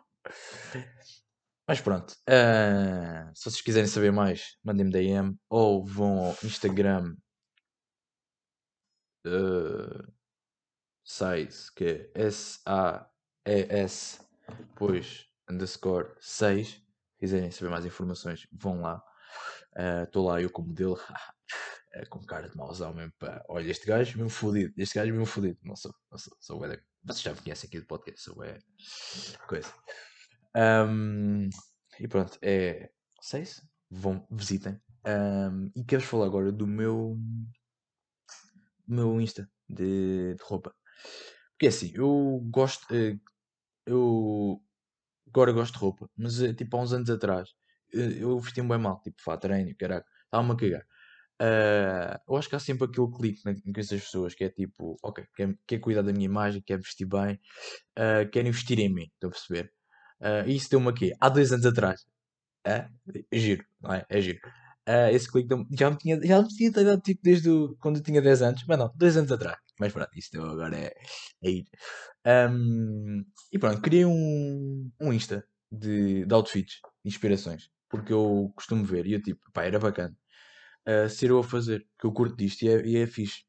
Mas 1.70 1.80
pronto. 1.80 2.16
ah, 2.28 3.30
se 3.32 3.44
vocês 3.44 3.60
quiserem 3.60 3.86
saber 3.88 4.10
mais, 4.10 4.56
mandem-me 4.64 4.90
DM 4.90 5.38
ou 5.48 5.86
vão 5.86 6.18
ao 6.18 6.36
Instagram 6.42 7.14
uh, 9.24 10.12
size, 11.04 11.72
que 11.72 11.84
é 11.84 12.10
S-A-E-S, 12.26 14.18
depois 14.48 15.28
underscore 15.48 16.12
6. 16.18 16.70
Se 16.70 16.82
quiserem 17.20 17.52
saber 17.52 17.70
mais 17.70 17.86
informações, 17.86 18.48
vão 18.50 18.80
lá. 18.80 19.00
Estou 20.02 20.26
lá 20.26 20.42
eu 20.42 20.50
como 20.50 20.70
modelo. 20.70 20.98
é, 21.94 22.04
com 22.04 22.18
cara 22.26 22.48
de 22.48 22.56
mauzão 22.56 22.92
mesmo. 22.92 23.12
Pá. 23.16 23.44
Olha, 23.48 23.70
este 23.70 23.86
gajo 23.86 24.16
mesmo 24.16 24.30
fodido. 24.30 24.74
Este 24.76 24.96
gajo 24.96 25.12
mesmo 25.12 25.26
fodido. 25.26 25.60
Não 25.62 25.76
sou, 25.76 25.94
não 26.10 26.18
sou, 26.18 26.36
sou 26.40 26.60
da- 26.68 26.82
Vocês 27.04 27.22
já 27.22 27.32
me 27.32 27.40
conhecem 27.40 27.68
aqui 27.68 27.78
do 27.78 27.86
podcast, 27.86 28.22
sou 28.22 28.42
é 28.42 28.58
coisa. 29.46 29.72
Ahm, 30.54 31.48
e 31.98 32.08
pronto, 32.08 32.38
é 32.42 32.90
6. 33.20 33.62
Vão, 33.90 34.26
visitem. 34.30 34.80
Ahm, 35.04 35.70
e 35.76 35.84
quero 35.84 36.02
falar 36.02 36.26
agora 36.26 36.52
do 36.52 36.66
meu 36.66 37.18
meu 38.86 39.20
Insta 39.20 39.48
de, 39.68 40.34
de 40.34 40.42
roupa. 40.42 40.74
Porque 41.52 41.66
é 41.66 41.68
assim, 41.68 41.92
eu 41.94 42.40
gosto. 42.50 42.86
eh, 42.94 43.18
Eu 43.86 44.62
agora 45.28 45.52
gosto 45.52 45.74
de 45.74 45.80
roupa, 45.80 46.10
mas 46.16 46.40
eh, 46.42 46.54
tipo 46.54 46.76
há 46.76 46.82
uns 46.82 46.92
anos 46.94 47.10
atrás 47.10 47.50
eh, 47.94 48.18
eu 48.22 48.38
vestia-me 48.40 48.68
bem 48.70 48.78
mal, 48.78 49.00
tipo 49.02 49.22
fato 49.22 49.42
treino, 49.42 49.74
caraca, 49.78 50.08
estava-me 50.26 50.52
a 50.54 50.56
cagar. 50.56 50.86
Ah, 51.40 52.20
eu 52.28 52.36
acho 52.38 52.48
que 52.50 52.56
há 52.56 52.60
sempre 52.60 52.86
aquele 52.86 53.10
clique 53.12 53.42
em 53.48 53.72
essas 53.78 54.02
pessoas 54.02 54.34
que 54.34 54.44
é 54.44 54.50
tipo, 54.50 54.96
ok, 55.04 55.26
quer, 55.36 55.58
quer 55.68 55.80
cuidar 55.80 56.02
da 56.02 56.12
minha 56.14 56.26
imagem, 56.26 56.62
quer 56.62 56.78
vestir 56.78 57.06
bem, 57.06 57.40
ah, 57.96 58.26
quer 58.32 58.46
investir 58.46 58.78
em 58.80 58.90
mim, 58.94 59.04
estão 59.14 59.30
a 59.30 59.32
perceber? 59.32 59.72
Ah, 60.20 60.44
e 60.46 60.56
isso 60.56 60.70
deu-me 60.70 60.88
aqui, 60.90 61.12
há 61.20 61.28
dois 61.28 61.52
anos 61.52 61.66
atrás. 61.66 62.04
É, 62.66 62.88
giro, 63.32 63.64
não 63.80 63.94
é? 63.94 64.04
É 64.08 64.20
giro. 64.20 64.40
Ah, 64.86 65.12
esse 65.12 65.30
clique 65.30 65.48
já 65.78 65.90
me 65.90 65.96
tinha, 65.98 66.20
já 66.24 66.42
me 66.42 66.48
tinha 66.48 66.70
dado 66.72 67.00
tipo 67.02 67.20
desde 67.22 67.50
o- 67.50 67.76
quando 67.80 67.98
eu 67.98 68.02
tinha 68.02 68.22
10 68.22 68.42
anos, 68.42 68.64
mas 68.68 68.78
não, 68.78 68.92
dois 68.96 69.16
anos 69.16 69.32
atrás. 69.32 69.58
Mas 69.80 69.92
pronto, 69.92 70.10
isto 70.16 70.36
eu 70.36 70.44
agora 70.50 70.76
é, 70.78 70.92
é 71.42 71.50
ir. 71.50 71.66
Ahm, 72.24 73.24
e 73.52 73.58
pronto, 73.58 73.80
criei 73.82 74.04
um, 74.06 74.90
um 75.00 75.12
Insta 75.12 75.44
de, 75.72 76.24
de 76.26 76.34
outfits, 76.34 76.80
de 77.04 77.10
inspirações, 77.10 77.70
porque 77.88 78.12
eu 78.12 78.52
costumo 78.56 78.84
ver 78.84 79.06
e 79.06 79.14
eu 79.14 79.22
tipo, 79.22 79.40
pá, 79.52 79.64
era 79.64 79.78
bacana 79.78 80.16
ah, 80.86 81.08
ser 81.08 81.30
eu 81.30 81.38
a 81.38 81.44
fazer, 81.44 81.86
que 81.98 82.06
eu 82.06 82.12
curto 82.12 82.36
disto 82.36 82.62
e 82.64 82.68
é, 82.70 82.86
e 82.86 82.96
é 82.98 83.06
fixe. 83.06 83.44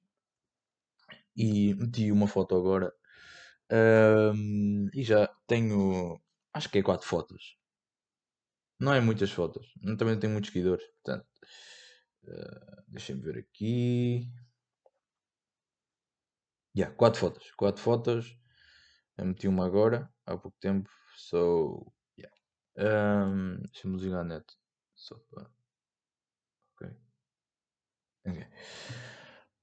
E 1.35 1.73
meti 1.75 2.11
uma 2.11 2.27
foto 2.27 2.55
agora 2.55 2.91
ahm, 3.71 4.89
e 4.93 5.03
já 5.03 5.27
tenho, 5.47 6.19
acho 6.53 6.69
que 6.69 6.79
é 6.79 6.83
quatro 6.83 7.07
fotos. 7.07 7.57
Não 8.79 8.93
é 8.93 8.99
muitas 8.99 9.31
fotos, 9.31 9.73
eu 9.83 9.95
também 9.95 10.15
não 10.15 10.19
tenho 10.19 10.33
muitos 10.33 10.51
seguidores, 10.51 10.85
portanto, 11.03 11.25
ah, 12.27 12.83
deixem-me 12.87 13.21
ver 13.21 13.37
aqui. 13.39 14.31
Yeah, 16.75 16.93
quatro 16.95 17.19
fotos, 17.19 17.51
quatro 17.57 17.81
fotos. 17.81 18.37
Eu 19.17 19.25
meti 19.25 19.47
uma 19.47 19.65
agora, 19.65 20.09
há 20.25 20.37
pouco 20.37 20.57
tempo. 20.59 20.89
So, 21.15 21.91
yeah. 22.17 22.35
Um, 22.77 23.57
Deixa-me 23.71 23.95
desligar 23.97 24.21
a 24.21 24.23
net. 24.23 24.45
Só 24.95 25.15
para. 25.29 25.49
Ok. 26.75 26.87
Ok. 28.25 28.47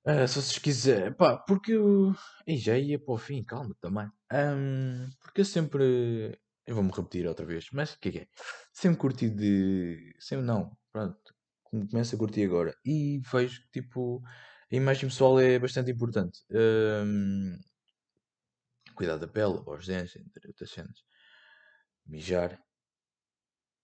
Ah, 0.04 0.26
se 0.26 0.34
vocês 0.40 0.58
quiserem. 0.58 1.12
Pá, 1.12 1.36
porque 1.36 1.72
eu. 1.72 2.14
Ih, 2.46 2.56
já 2.58 2.78
ia 2.78 2.98
para 2.98 3.14
o 3.14 3.18
fim, 3.18 3.42
calma 3.44 3.74
também. 3.80 4.10
Ahm, 4.30 5.10
porque 5.20 5.40
eu 5.42 5.44
sempre. 5.44 6.38
Eu 6.68 6.74
vou-me 6.74 6.92
repetir 6.92 7.26
outra 7.26 7.46
vez, 7.46 7.70
mas 7.72 7.94
o 7.94 7.98
que 7.98 8.10
é 8.10 8.12
que 8.12 8.18
é? 8.18 8.28
Sempre 8.74 8.98
curti 8.98 9.30
de. 9.30 10.14
Sempre 10.20 10.44
não, 10.44 10.76
pronto. 10.92 11.34
Começo 11.62 12.14
a 12.14 12.18
curtir 12.18 12.44
agora. 12.44 12.76
E 12.84 13.22
vejo 13.32 13.62
que, 13.62 13.80
tipo, 13.80 14.22
a 14.70 14.76
imagem 14.76 15.08
pessoal 15.08 15.40
é 15.40 15.58
bastante 15.58 15.90
importante. 15.90 16.40
Ahm, 16.52 17.56
cuidar 18.94 19.16
da 19.16 19.26
pele, 19.26 19.62
aos 19.66 19.86
dentes, 19.86 20.16
entre 20.16 20.48
outras 20.48 20.70
cenas. 20.70 20.98
Mijar 22.04 22.62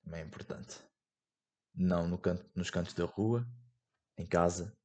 também 0.02 0.20
é 0.20 0.24
importante. 0.24 0.78
Não 1.74 2.06
no 2.06 2.18
canto, 2.18 2.46
nos 2.54 2.70
cantos 2.70 2.92
da 2.92 3.06
rua, 3.06 3.46
em 4.18 4.26
casa, 4.26 4.76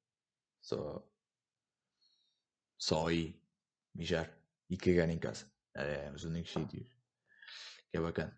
só, 0.62 1.06
só 2.78 3.08
aí 3.10 3.38
mijar 3.94 4.34
e 4.70 4.78
cagar 4.78 5.10
em 5.10 5.20
casa. 5.20 5.52
É 5.76 6.12
os 6.12 6.24
únicos 6.24 6.54
sítios 6.54 6.99
que 7.92 7.98
é 7.98 8.02
bacana. 8.02 8.38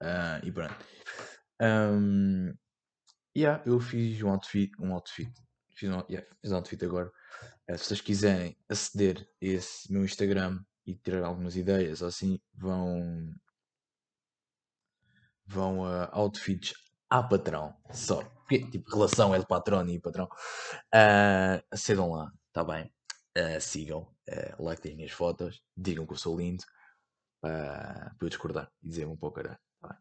Ah, 0.00 0.40
e 0.42 0.50
pronto. 0.50 0.74
Um, 1.60 2.54
yeah, 3.36 3.62
eu 3.66 3.80
fiz 3.80 4.22
um 4.22 4.30
outfit, 4.30 4.72
um 4.80 4.92
outfit. 4.94 5.32
Fiz 5.74 5.90
um, 5.90 6.02
yeah, 6.10 6.26
fiz 6.40 6.52
um 6.52 6.56
outfit 6.56 6.84
agora. 6.84 7.10
Eh, 7.68 7.76
se 7.76 7.84
vocês 7.86 8.00
quiserem 8.00 8.56
aceder 8.68 9.20
a 9.20 9.46
esse 9.46 9.92
meu 9.92 10.04
Instagram 10.04 10.60
e 10.86 10.94
tirar 10.94 11.24
algumas 11.24 11.56
ideias 11.56 12.02
assim, 12.02 12.40
vão 12.54 13.32
vão 15.46 15.84
a 15.84 16.08
outfits 16.12 16.74
a 17.10 17.22
patrão 17.22 17.74
só. 17.92 18.22
Porque, 18.24 18.68
tipo, 18.70 18.90
relação 18.90 19.34
é 19.34 19.38
de 19.38 19.46
patrão 19.46 19.86
e 19.88 20.00
patrão. 20.00 20.28
Ah, 20.92 21.62
acedam 21.70 22.10
lá, 22.12 22.32
tá 22.52 22.64
bem? 22.64 22.92
Ah, 23.36 23.60
sigam, 23.60 24.02
uh, 24.28 24.62
like 24.62 24.88
as 24.88 24.94
minhas 24.94 25.12
fotos, 25.12 25.62
digam 25.76 26.06
que 26.06 26.12
eu 26.12 26.18
sou 26.18 26.36
lindo 26.38 26.64
para 27.42 28.16
eu 28.22 28.28
discordar 28.30 28.70
e 28.82 28.88
dizer-me 28.88 29.12
um 29.12 29.18
pouco 29.18 29.36
caralho. 29.36 29.58
Tá 29.80 29.88
bem? 29.88 29.98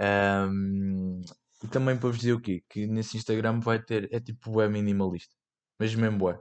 Ahm, 0.00 1.20
e 1.62 1.68
também 1.68 1.98
para 1.98 2.08
vos 2.08 2.18
dizer 2.18 2.32
o 2.34 2.40
quê? 2.40 2.64
Que 2.68 2.86
nesse 2.86 3.16
Instagram 3.16 3.60
vai 3.60 3.82
ter, 3.82 4.08
é 4.14 4.20
tipo 4.20 4.60
é 4.62 4.68
minimalista, 4.68 5.34
mas 5.78 5.94
mesmo 5.94 6.30
é. 6.30 6.40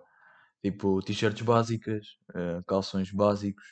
Tipo 0.64 1.02
t-shirts 1.04 1.42
básicas, 1.44 2.06
ah, 2.36 2.64
calções 2.68 3.12
básicos, 3.12 3.66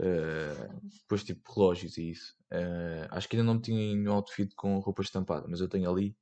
ah, 0.00 0.68
depois 1.02 1.24
tipo 1.24 1.52
relógios 1.54 1.96
e 1.98 2.10
isso. 2.10 2.34
Ah, 2.52 3.08
acho 3.16 3.28
que 3.28 3.36
ainda 3.36 3.46
não 3.52 3.60
tinha 3.60 3.78
nenhum 3.94 4.12
outfit 4.12 4.54
com 4.56 4.78
roupa 4.80 5.02
estampada, 5.02 5.46
mas 5.48 5.60
eu 5.60 5.68
tenho 5.68 5.90
ali. 5.90 6.16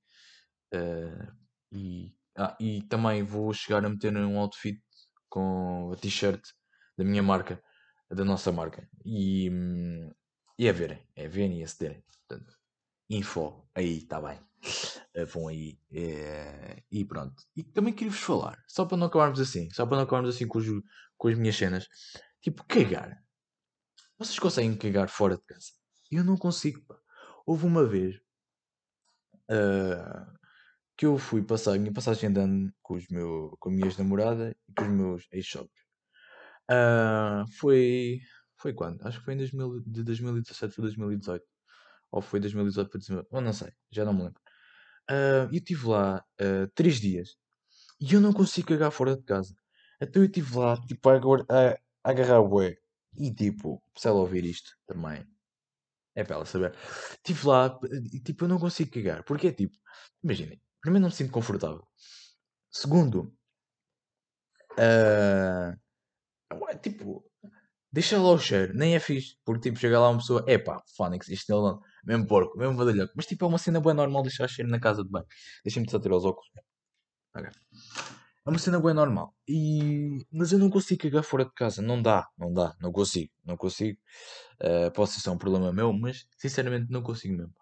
ah, 0.75 1.33
e, 1.73 2.15
ah, 2.37 2.57
e 2.61 2.83
também 2.85 3.23
vou 3.23 3.53
chegar 3.53 3.85
a 3.85 3.89
meter 3.91 4.17
um 4.17 4.39
outfit 4.39 4.81
com 5.29 5.93
a 5.93 5.97
t-shirt 5.97 6.43
da 6.97 7.05
minha 7.05 7.23
marca, 7.23 7.63
da 8.11 8.25
nossa 8.25 8.53
marca. 8.53 8.89
E, 9.05 9.51
e 10.59 10.67
é 10.67 10.73
verem, 10.73 11.03
é 11.15 11.29
verem 11.29 11.61
e 11.61 11.65
acederem. 11.65 12.03
Portanto, 12.27 12.55
info, 13.11 13.69
aí 13.75 13.99
está 13.99 14.21
bem. 14.21 14.39
Eh, 15.15 15.25
Vão 15.25 15.49
aí. 15.49 15.79
eh, 15.93 16.83
e 16.91 17.05
pronto. 17.05 17.43
E 17.57 17.63
também 17.63 17.95
queria-vos 17.95 18.21
falar, 18.21 18.63
só 18.69 18.85
para 18.85 18.97
não 18.97 19.07
acabarmos 19.07 19.41
assim, 19.41 19.69
só 19.73 19.87
para 19.87 19.97
não 19.99 20.05
acabarmos 20.05 20.35
assim 20.35 20.47
com, 20.49 20.59
os, 20.59 20.67
com 21.17 21.29
as 21.29 21.39
minhas 21.39 21.57
cenas. 21.57 21.89
Tipo, 22.43 22.65
cagar. 22.67 23.23
Vocês 24.19 24.39
conseguem 24.39 24.77
cagar 24.77 25.09
fora 25.09 25.37
de 25.37 25.43
casa? 25.45 25.73
Eu 26.11 26.25
não 26.25 26.37
consigo. 26.37 26.83
pá. 26.87 26.97
Houve 27.47 27.67
uma 27.67 27.85
vez 27.87 28.21
ah, 29.51 30.33
que 30.97 31.07
eu 31.07 31.19
fui 31.19 31.43
passar 31.43 31.75
a 31.75 31.79
minha 31.79 31.93
passagem 31.93 32.33
de 32.33 32.41
ano 32.41 32.73
com, 32.83 32.95
os 32.95 33.07
meu, 33.09 33.57
com 33.61 33.69
a 33.71 33.73
minha 33.73 33.87
ex-namorada 33.87 34.57
e 34.69 34.73
com 34.75 34.85
os 34.85 34.91
meus 34.91 35.29
ex-sogros. 35.33 35.88
Ah, 36.69 37.45
foi. 37.59 38.21
Foi 38.57 38.73
quando? 38.75 39.07
Acho 39.07 39.19
que 39.21 39.25
foi 39.25 39.35
em 39.35 39.39
2000, 39.39 39.81
de 39.87 40.03
2017 40.05 40.75
para 40.75 40.83
2018. 40.83 41.45
Ou 42.13 42.23
foi 42.23 42.41
2018 42.41 42.91
para 42.91 42.99
2018. 42.99 43.29
Ou 43.35 43.41
não 43.41 43.53
sei, 43.53 43.73
já 43.91 44.05
não 44.05 44.13
me 44.15 44.25
lembro. 44.25 44.41
Ah, 45.11 45.49
eu 45.51 45.59
estive 45.59 45.87
lá 45.89 46.25
ah, 46.41 46.69
três 46.75 47.01
dias 47.01 47.37
e 48.01 48.15
eu 48.15 48.21
não 48.21 48.33
consigo 48.33 48.69
cagar 48.69 48.91
fora 48.93 49.17
de 49.17 49.23
casa. 49.25 49.55
Então 50.01 50.23
eu 50.23 50.27
estive 50.27 50.57
lá, 50.59 50.77
tipo, 50.87 51.09
a, 51.11 51.17
a, 51.17 51.71
a 52.05 52.11
agarrar 52.11 52.41
o 52.41 52.49
bué. 52.49 52.77
E 53.17 53.35
tipo, 53.35 53.83
se 53.97 54.09
ela 54.09 54.21
ouvir 54.21 54.45
isto 54.45 54.73
também, 54.87 55.27
é 56.15 56.25
para 56.25 56.37
ela 56.37 56.47
saber. 56.47 56.75
Estive 57.17 57.47
lá 57.47 57.79
e 58.13 58.21
tipo, 58.21 58.45
eu 58.45 58.49
não 58.49 58.59
consigo 58.59 58.91
cagar. 58.93 59.25
Porque 59.25 59.49
é 59.49 59.53
tipo, 59.53 59.77
imaginem, 60.23 60.61
primeiro 60.81 61.03
não 61.03 61.09
me 61.11 61.15
sinto 61.15 61.33
confortável. 61.33 61.87
Segundo, 62.71 63.33
ah, 64.79 65.77
ué, 66.55 66.75
tipo, 66.77 67.25
deixa 67.93 68.19
lá 68.19 68.31
o 68.31 68.39
cheiro, 68.39 68.75
nem 68.75 68.95
é 68.95 69.01
fixe. 69.01 69.37
Porque 69.45 69.69
tipo, 69.71 69.79
chega 69.79 70.01
lá 70.01 70.11
uma 70.11 70.19
pessoa, 70.19 70.45
epá, 70.47 70.83
Fónix, 70.97 71.29
isto 71.29 71.53
não, 71.53 71.63
não, 71.63 71.83
mesmo 72.05 72.27
porco, 72.27 72.59
mesmo 72.59 72.77
badalhoco. 72.77 73.13
Mas 73.17 73.27
tipo, 73.27 73.45
é 73.45 73.49
uma 73.49 73.59
cena 73.59 73.81
boa 73.81 73.95
normal 73.95 74.23
deixar 74.23 74.49
cheiro 74.49 74.71
na 74.71 74.81
casa 74.81 75.03
de 75.05 75.11
banho. 75.11 75.27
Deixa-me 75.65 75.91
só 75.91 75.99
tirar 76.01 76.17
os 76.17 76.25
óculos. 76.25 76.51
É 78.47 78.51
uma 78.51 78.59
cena 78.59 78.81
boa 78.81 78.95
normal. 78.95 79.35
E... 79.47 80.25
Mas 80.33 80.53
eu 80.53 80.59
não 80.59 80.71
consigo 80.71 81.03
cagar 81.03 81.23
fora 81.23 81.45
de 81.45 81.53
casa. 81.53 81.83
Não 81.83 82.01
dá, 82.01 82.27
não 82.39 82.53
dá, 82.53 82.75
não 82.81 82.91
consigo, 82.93 83.33
não 83.45 83.57
consigo. 83.57 83.99
Uh, 84.63 84.91
pode 84.93 85.11
ser 85.11 85.31
um 85.31 85.39
problema 85.39 85.73
meu, 85.73 85.93
mas 85.93 86.27
sinceramente 86.39 86.91
não 86.91 87.03
consigo 87.03 87.37
mesmo. 87.37 87.55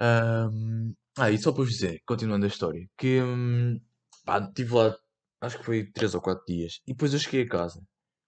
Ahm, 0.00 0.94
Ah, 1.18 1.30
e 1.30 1.38
só 1.38 1.50
para 1.52 1.62
vos 1.64 1.70
dizer, 1.72 2.02
continuando 2.06 2.44
a 2.44 2.48
história, 2.48 2.86
que 2.96 3.22
hum, 3.22 3.80
pá, 4.24 4.38
estive 4.40 4.74
lá, 4.74 4.94
acho 5.40 5.58
que 5.58 5.64
foi 5.64 5.90
3 5.92 6.14
ou 6.14 6.20
4 6.20 6.44
dias, 6.46 6.80
e 6.86 6.92
depois 6.92 7.12
eu 7.12 7.18
cheguei 7.20 7.42
a 7.42 7.48
casa, 7.48 7.80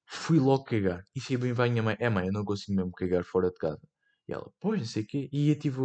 fui 0.07 0.39
logo 0.39 0.65
cagar, 0.65 1.03
e 1.15 1.21
cheguei 1.21 1.39
bem 1.49 1.55
para 1.55 1.65
a 1.67 1.71
minha 1.71 1.83
mãe, 1.83 1.97
é 2.01 2.09
mãe, 2.11 2.27
eu 2.29 2.33
não 2.33 2.45
consigo 2.45 2.77
mesmo 2.77 2.93
cagar 2.93 3.25
fora 3.25 3.51
de 3.51 3.57
casa. 3.59 3.83
E 4.29 4.33
ela, 4.33 4.51
pois, 4.61 4.81
não 4.81 4.87
sei 4.87 5.03
o 5.05 5.07
quê. 5.07 5.29
E 5.33 5.51
eu 5.51 5.59
tive, 5.59 5.79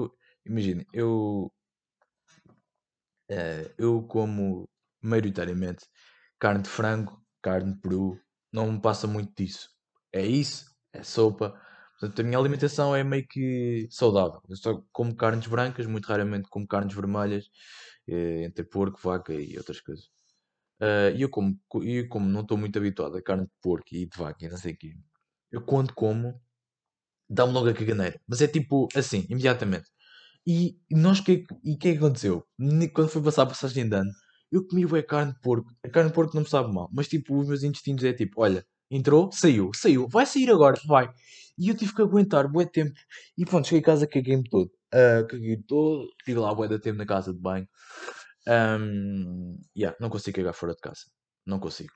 imagina, 0.46 0.86
eu, 0.94 1.52
eh, 3.30 3.74
eu 3.78 4.04
como 4.08 4.70
maioritariamente 5.02 5.86
carne 6.40 6.64
de 6.64 6.70
frango, 6.70 7.22
carne 7.42 7.74
de 7.74 7.80
peru, 7.82 8.20
não 8.52 8.72
me 8.72 8.82
passa 8.82 9.08
muito 9.08 9.34
disso. 9.36 9.70
É 10.12 10.26
isso, 10.26 10.66
é 10.94 11.04
sopa. 11.04 11.60
Portanto, 12.00 12.20
a 12.22 12.24
minha 12.24 12.38
alimentação 12.38 12.96
é 12.96 13.04
meio 13.04 13.26
que 13.28 13.88
saudável. 13.92 14.42
Eu 14.50 14.56
só 14.58 14.82
como 14.92 15.16
carnes 15.16 15.48
brancas, 15.48 15.86
muito 15.88 16.06
raramente 16.08 16.50
como 16.50 16.68
carnes 16.68 16.94
vermelhas, 16.96 17.46
eh, 18.08 18.44
entre 18.46 18.64
porco, 18.66 19.00
vaca 19.02 19.34
e 19.34 19.58
outras 19.58 19.82
coisas. 19.82 20.10
Eh, 20.82 21.14
E 21.18 21.22
eu 21.22 21.30
como, 21.30 21.58
co- 21.70 21.84
eu 21.84 22.08
como 22.10 22.28
não 22.30 22.42
estou 22.42 22.58
muito 22.58 22.78
habituado 22.80 23.18
a 23.18 23.22
carne 23.24 23.46
de 23.46 23.52
porco 23.62 23.88
e 23.94 24.06
de 24.08 24.18
vaca 24.18 24.46
e 24.46 24.50
não 24.50 24.58
sei 24.58 24.74
o 24.74 24.78
quê, 24.78 24.94
eu 25.52 25.62
quando 25.66 25.94
como, 25.94 26.40
dá-me 27.30 27.54
logo 27.54 27.70
a 27.70 27.74
caganeira. 27.74 28.20
Mas 28.28 28.42
é 28.42 28.48
tipo 28.48 28.88
assim, 28.96 29.26
imediatamente. 29.30 29.90
E 30.48 30.78
nós, 30.92 31.22
que, 31.22 31.46
e 31.64 31.74
é 31.74 31.78
que 31.78 31.90
aconteceu? 31.92 32.46
Quando 32.94 33.10
foi 33.10 33.22
passar 33.24 33.44
a 33.44 33.48
passagem 33.48 33.88
de 33.90 33.96
ano, 33.96 34.12
eu 34.52 34.66
comi 34.68 34.86
bué 34.86 35.04
carne 35.04 35.34
de 35.34 35.40
porco. 35.42 35.70
A 35.86 35.90
carne 35.90 36.10
de 36.10 36.16
porco 36.16 36.36
não 36.36 36.44
me 36.44 36.50
sabe 36.50 36.74
mal, 36.74 36.90
mas 36.94 37.08
tipo, 37.08 37.38
os 37.40 37.48
meus 37.48 37.64
intestinos 37.64 38.04
é 38.04 38.14
tipo, 38.14 38.42
olha, 38.42 38.66
entrou, 38.92 39.32
saiu, 39.32 39.72
saiu, 39.76 40.08
vai 40.10 40.26
sair 40.26 40.50
agora, 40.52 40.80
vai. 40.88 41.10
E 41.58 41.70
eu 41.70 41.76
tive 41.78 41.94
que 41.96 42.02
aguentar 42.02 42.48
bué 42.52 42.66
tempo. 42.66 42.94
E 43.38 43.46
pronto, 43.46 43.68
cheguei 43.68 43.82
a 43.82 43.86
casa, 43.86 44.08
caguei-me 44.08 44.44
todo. 44.50 44.72
Ah, 44.94 45.24
caguei 45.30 45.58
todo, 45.68 46.08
estive 46.20 46.40
lá 46.40 46.54
bué 46.54 46.68
da 46.68 46.80
tempo 46.80 46.98
na 47.00 47.06
casa 47.06 47.34
de 47.34 47.40
banho. 47.40 47.68
Um, 48.48 49.58
yeah, 49.76 49.96
não 50.00 50.10
consigo 50.10 50.38
cagar 50.38 50.54
fora 50.54 50.74
de 50.74 50.82
casa. 50.82 51.04
Não 51.46 51.60
consigo. 51.60 51.94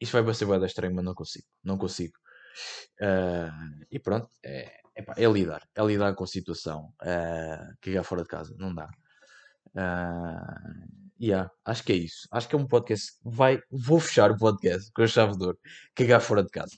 Isto 0.00 0.12
vai 0.12 0.22
parecer 0.22 0.46
bué 0.46 0.58
da 0.58 0.66
estranho, 0.66 0.94
mas 0.94 1.04
não 1.04 1.14
consigo. 1.14 1.46
Não 1.64 1.78
consigo. 1.78 2.14
Ah, 3.00 3.50
e 3.90 3.98
pronto, 3.98 4.28
é, 4.44 4.80
epá, 4.96 5.14
é 5.16 5.26
lidar. 5.26 5.62
É 5.74 5.82
lidar 5.84 6.14
com 6.14 6.24
a 6.24 6.26
situação. 6.26 6.92
Uh, 7.02 7.76
cagar 7.80 8.04
fora 8.04 8.22
de 8.22 8.28
casa, 8.28 8.54
não 8.58 8.74
dá. 8.74 8.88
Uh, 9.74 10.98
yeah, 11.20 11.50
acho 11.64 11.84
que 11.84 11.92
é 11.92 11.96
isso. 11.96 12.28
Acho 12.32 12.48
que 12.48 12.54
é 12.56 12.58
um 12.58 12.66
podcast. 12.66 13.12
Vai, 13.24 13.60
vou 13.70 14.00
fechar 14.00 14.30
o 14.30 14.36
podcast 14.36 14.90
com 14.92 15.02
a 15.02 15.06
chave 15.06 15.36
de 15.36 15.44
ouro. 15.44 15.58
Cagar 15.94 16.20
fora 16.20 16.42
de 16.42 16.50
casa. 16.50 16.76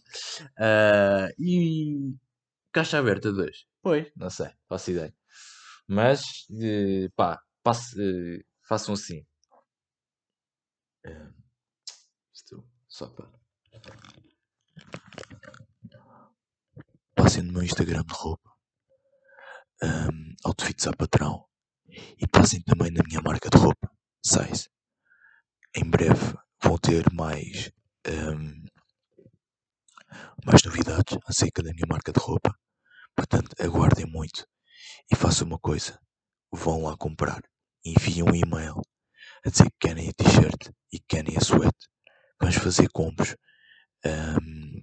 Ah, 0.59 1.29
e 1.39 2.15
caixa 2.73 2.99
aberta 2.99 3.33
2. 3.33 3.65
Pois, 3.83 4.11
não 4.17 4.31
sei, 4.31 4.51
faço 4.69 4.91
ideia. 4.91 5.15
Mas, 5.89 6.47
eh, 6.63 7.09
pá, 7.17 7.41
eh, 7.99 8.41
façam 8.71 8.95
assim. 8.95 9.27
Ah, 11.05 11.33
isto 12.33 12.65
só 12.87 13.09
para. 13.09 13.29
Passem 17.17 17.43
no 17.43 17.53
meu 17.53 17.65
Instagram 17.65 18.05
de 18.05 18.15
roupa. 18.15 18.49
Um, 19.83 20.35
outfits 20.45 20.87
a 20.87 20.93
patrão. 20.93 21.49
E 22.17 22.29
passem 22.29 22.63
também 22.63 22.93
na 22.93 23.03
minha 23.03 23.21
marca 23.21 23.51
de 23.51 23.59
roupa. 23.59 23.91
Size. 24.25 24.71
Em 25.75 25.91
breve 25.91 26.39
vão 26.63 26.79
ter 26.79 27.13
mais, 27.13 27.73
um, 28.07 28.65
mais 30.45 30.63
novidades 30.63 31.19
acerca 31.27 31.61
da 31.61 31.73
minha 31.73 31.87
marca 31.89 32.13
de 32.13 32.21
roupa. 32.21 32.57
Portanto, 33.17 33.51
aguardem 33.59 34.07
muito. 34.07 34.47
E 35.11 35.17
façam 35.17 35.49
uma 35.49 35.59
coisa. 35.59 36.01
Vão 36.53 36.85
lá 36.85 36.97
comprar. 36.97 37.43
Enviem 37.85 38.25
um 38.25 38.35
e-mail 38.35 38.81
a 39.45 39.51
dizer 39.51 39.65
que 39.71 39.89
querem 39.89 40.09
a 40.09 40.13
t-shirt 40.13 40.71
e 40.93 40.99
que 40.99 41.07
querem 41.09 41.37
a 41.37 41.41
sweat. 41.41 41.77
Vamos 42.41 42.57
fazer 42.57 42.89
combos. 42.91 43.37
Um, 44.05 44.83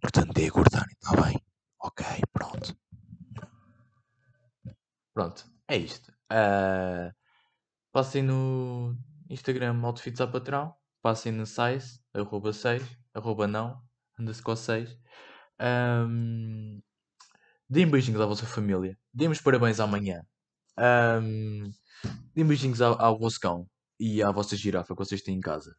portanto, 0.00 0.38
é 0.38 0.46
aguardarem, 0.46 0.94
está 0.94 1.22
bem? 1.22 1.40
Ok, 1.80 2.06
pronto. 2.32 2.76
Pronto, 5.12 5.46
é 5.68 5.76
isto. 5.76 6.10
Uh, 6.32 7.14
passem 7.92 8.22
no 8.22 8.96
Instagram 9.30 9.80
Outfits 9.84 10.20
a 10.20 10.26
Patrão. 10.26 10.74
Passem 11.02 11.32
no 11.32 11.44
size, 11.46 12.00
arroba 12.14 12.52
6, 12.52 12.82
arroba 13.12 13.46
não, 13.46 13.78
underscore 14.18 14.56
6. 14.56 14.98
Um, 15.60 16.80
deem 17.68 17.90
beijinhos 17.90 18.20
à 18.20 18.26
vossa 18.26 18.46
família. 18.46 18.98
Deem 19.12 19.28
os 19.28 19.40
parabéns 19.40 19.80
amanhã. 19.80 20.24
Um, 20.78 21.70
deem 22.34 22.46
beijinhos 22.46 22.80
ao, 22.80 23.00
ao 23.00 23.18
vosso 23.18 23.38
cão 23.40 23.68
e 23.98 24.22
à 24.22 24.30
vossa 24.30 24.56
girafa 24.56 24.94
que 24.94 24.98
vocês 24.98 25.22
têm 25.22 25.36
em 25.36 25.40
casa. 25.40 25.76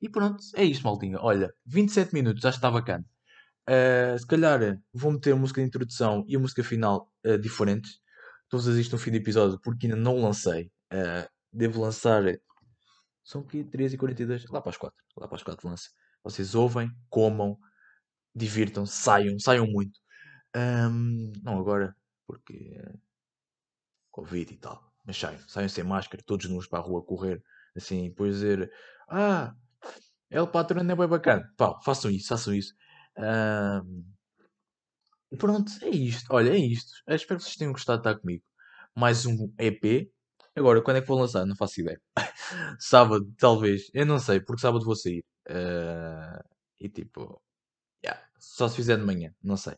E 0.00 0.08
pronto, 0.08 0.42
é 0.54 0.64
isto, 0.64 0.84
maltinha. 0.84 1.18
Olha, 1.20 1.52
27 1.66 2.14
minutos, 2.14 2.42
que 2.42 2.48
está 2.48 2.70
bacana. 2.70 3.04
Uh, 3.68 4.18
se 4.18 4.26
calhar 4.26 4.60
vou 4.92 5.12
meter 5.12 5.32
a 5.32 5.36
música 5.36 5.60
de 5.60 5.68
introdução 5.68 6.24
e 6.26 6.34
a 6.34 6.38
música 6.38 6.64
final 6.64 7.12
uh, 7.24 7.38
diferentes. 7.38 8.00
Estou 8.44 8.58
a 8.58 8.62
fazer 8.62 8.80
isto 8.80 8.92
no 8.92 8.98
fim 8.98 9.10
do 9.10 9.16
episódio 9.18 9.60
porque 9.62 9.86
ainda 9.86 9.96
não 9.96 10.20
lancei. 10.20 10.70
Uh, 10.92 11.28
devo 11.52 11.80
lançar. 11.80 12.22
São 13.24 13.42
o 13.42 13.46
quê? 13.46 13.64
3h42? 13.64 14.50
Lá 14.50 14.60
para 14.60 14.70
as 14.70 14.76
4. 14.76 14.96
Lá 15.16 15.28
para 15.28 15.36
as 15.36 15.42
4 15.42 15.68
lança. 15.68 15.90
Vocês 16.24 16.54
ouvem, 16.54 16.90
comam, 17.08 17.56
divirtam, 18.34 18.84
saiam, 18.86 19.38
saiam 19.38 19.66
muito. 19.66 20.00
Um, 20.56 21.32
não 21.42 21.58
agora, 21.58 21.94
porque. 22.26 22.80
Covid 24.10 24.52
e 24.52 24.56
tal. 24.58 24.91
Mas 25.04 25.16
saiam, 25.18 25.40
saiam 25.48 25.68
sem 25.68 25.84
máscara, 25.84 26.22
todos 26.26 26.48
nus 26.48 26.66
para 26.66 26.78
a 26.80 26.82
rua 26.82 27.04
correr. 27.04 27.42
Assim, 27.76 28.08
depois 28.08 28.34
dizer: 28.36 28.70
Ah, 29.08 29.54
o 30.40 30.46
patrão, 30.46 30.82
é 30.82 30.96
bem 30.96 31.08
bacana. 31.08 31.44
Pá, 31.56 31.78
façam 31.84 32.10
isso, 32.10 32.28
façam 32.28 32.54
isso. 32.54 32.74
Um, 33.18 34.04
pronto, 35.38 35.72
é 35.82 35.88
isto. 35.90 36.26
Olha, 36.30 36.50
é 36.50 36.56
isto. 36.58 36.92
Eu 37.06 37.16
espero 37.16 37.38
que 37.38 37.44
vocês 37.44 37.56
tenham 37.56 37.72
gostado 37.72 38.02
de 38.02 38.08
estar 38.08 38.20
comigo. 38.20 38.44
Mais 38.96 39.26
um 39.26 39.52
EP. 39.58 40.10
Agora, 40.56 40.82
quando 40.82 40.98
é 40.98 41.00
que 41.02 41.08
vou 41.08 41.18
lançar? 41.18 41.46
Não 41.46 41.56
faço 41.56 41.80
ideia. 41.80 42.00
sábado, 42.78 43.26
talvez. 43.38 43.90
Eu 43.94 44.06
não 44.06 44.18
sei, 44.18 44.40
porque 44.40 44.60
sábado 44.62 44.84
vou 44.84 44.96
sair. 44.96 45.24
Uh, 45.48 46.42
e 46.80 46.88
tipo, 46.88 47.42
yeah, 48.04 48.22
só 48.38 48.68
se 48.68 48.76
fizer 48.76 48.98
de 48.98 49.04
manhã, 49.04 49.34
não 49.42 49.56
sei. 49.56 49.74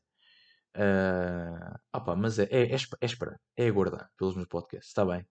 Uh, 0.77 1.79
opa, 1.93 2.17
mas 2.17 2.39
é, 2.39 2.45
é, 2.51 2.75
é, 2.75 2.75
é 2.75 3.07
esperar, 3.07 3.41
é 3.57 3.69
aguardar 3.69 4.11
pelos 4.19 4.35
meus 4.35 4.49
podcasts, 4.49 4.89
está 4.89 5.05
bem? 5.05 5.25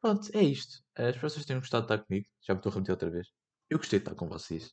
Pronto, 0.00 0.28
é 0.34 0.42
isto. 0.42 0.78
Uh, 0.98 1.08
espero 1.08 1.12
que 1.12 1.20
vocês 1.20 1.46
tenham 1.46 1.60
gostado 1.60 1.86
de 1.86 1.92
estar 1.92 2.06
comigo. 2.06 2.26
Já 2.40 2.54
me 2.54 2.58
estou 2.58 2.70
a 2.70 2.74
remeter 2.74 2.92
outra 2.92 3.10
vez. 3.10 3.28
Eu 3.68 3.78
gostei 3.78 3.98
de 3.98 4.04
estar 4.04 4.14
com 4.14 4.28
vocês. 4.28 4.72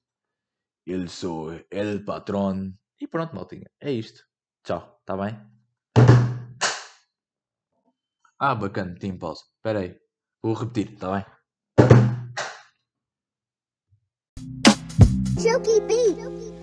Eu 0.85 1.07
sou 1.07 1.51
el 1.69 2.03
patrón. 2.05 2.73
E 2.99 3.07
pronto, 3.07 3.35
maltinha. 3.35 3.69
É 3.79 3.91
isto. 3.91 4.23
Tchau, 4.63 4.97
está 4.99 5.17
bem? 5.17 5.39
Ah, 8.39 8.55
bacana, 8.55 8.95
tem 8.99 9.17
pausa. 9.17 9.43
Espera 9.57 9.79
aí. 9.79 9.99
Vou 10.43 10.53
repetir, 10.53 10.93
está 10.93 11.11
bem? 11.13 11.25
Silky 15.37 15.79
Beat. 15.81 16.60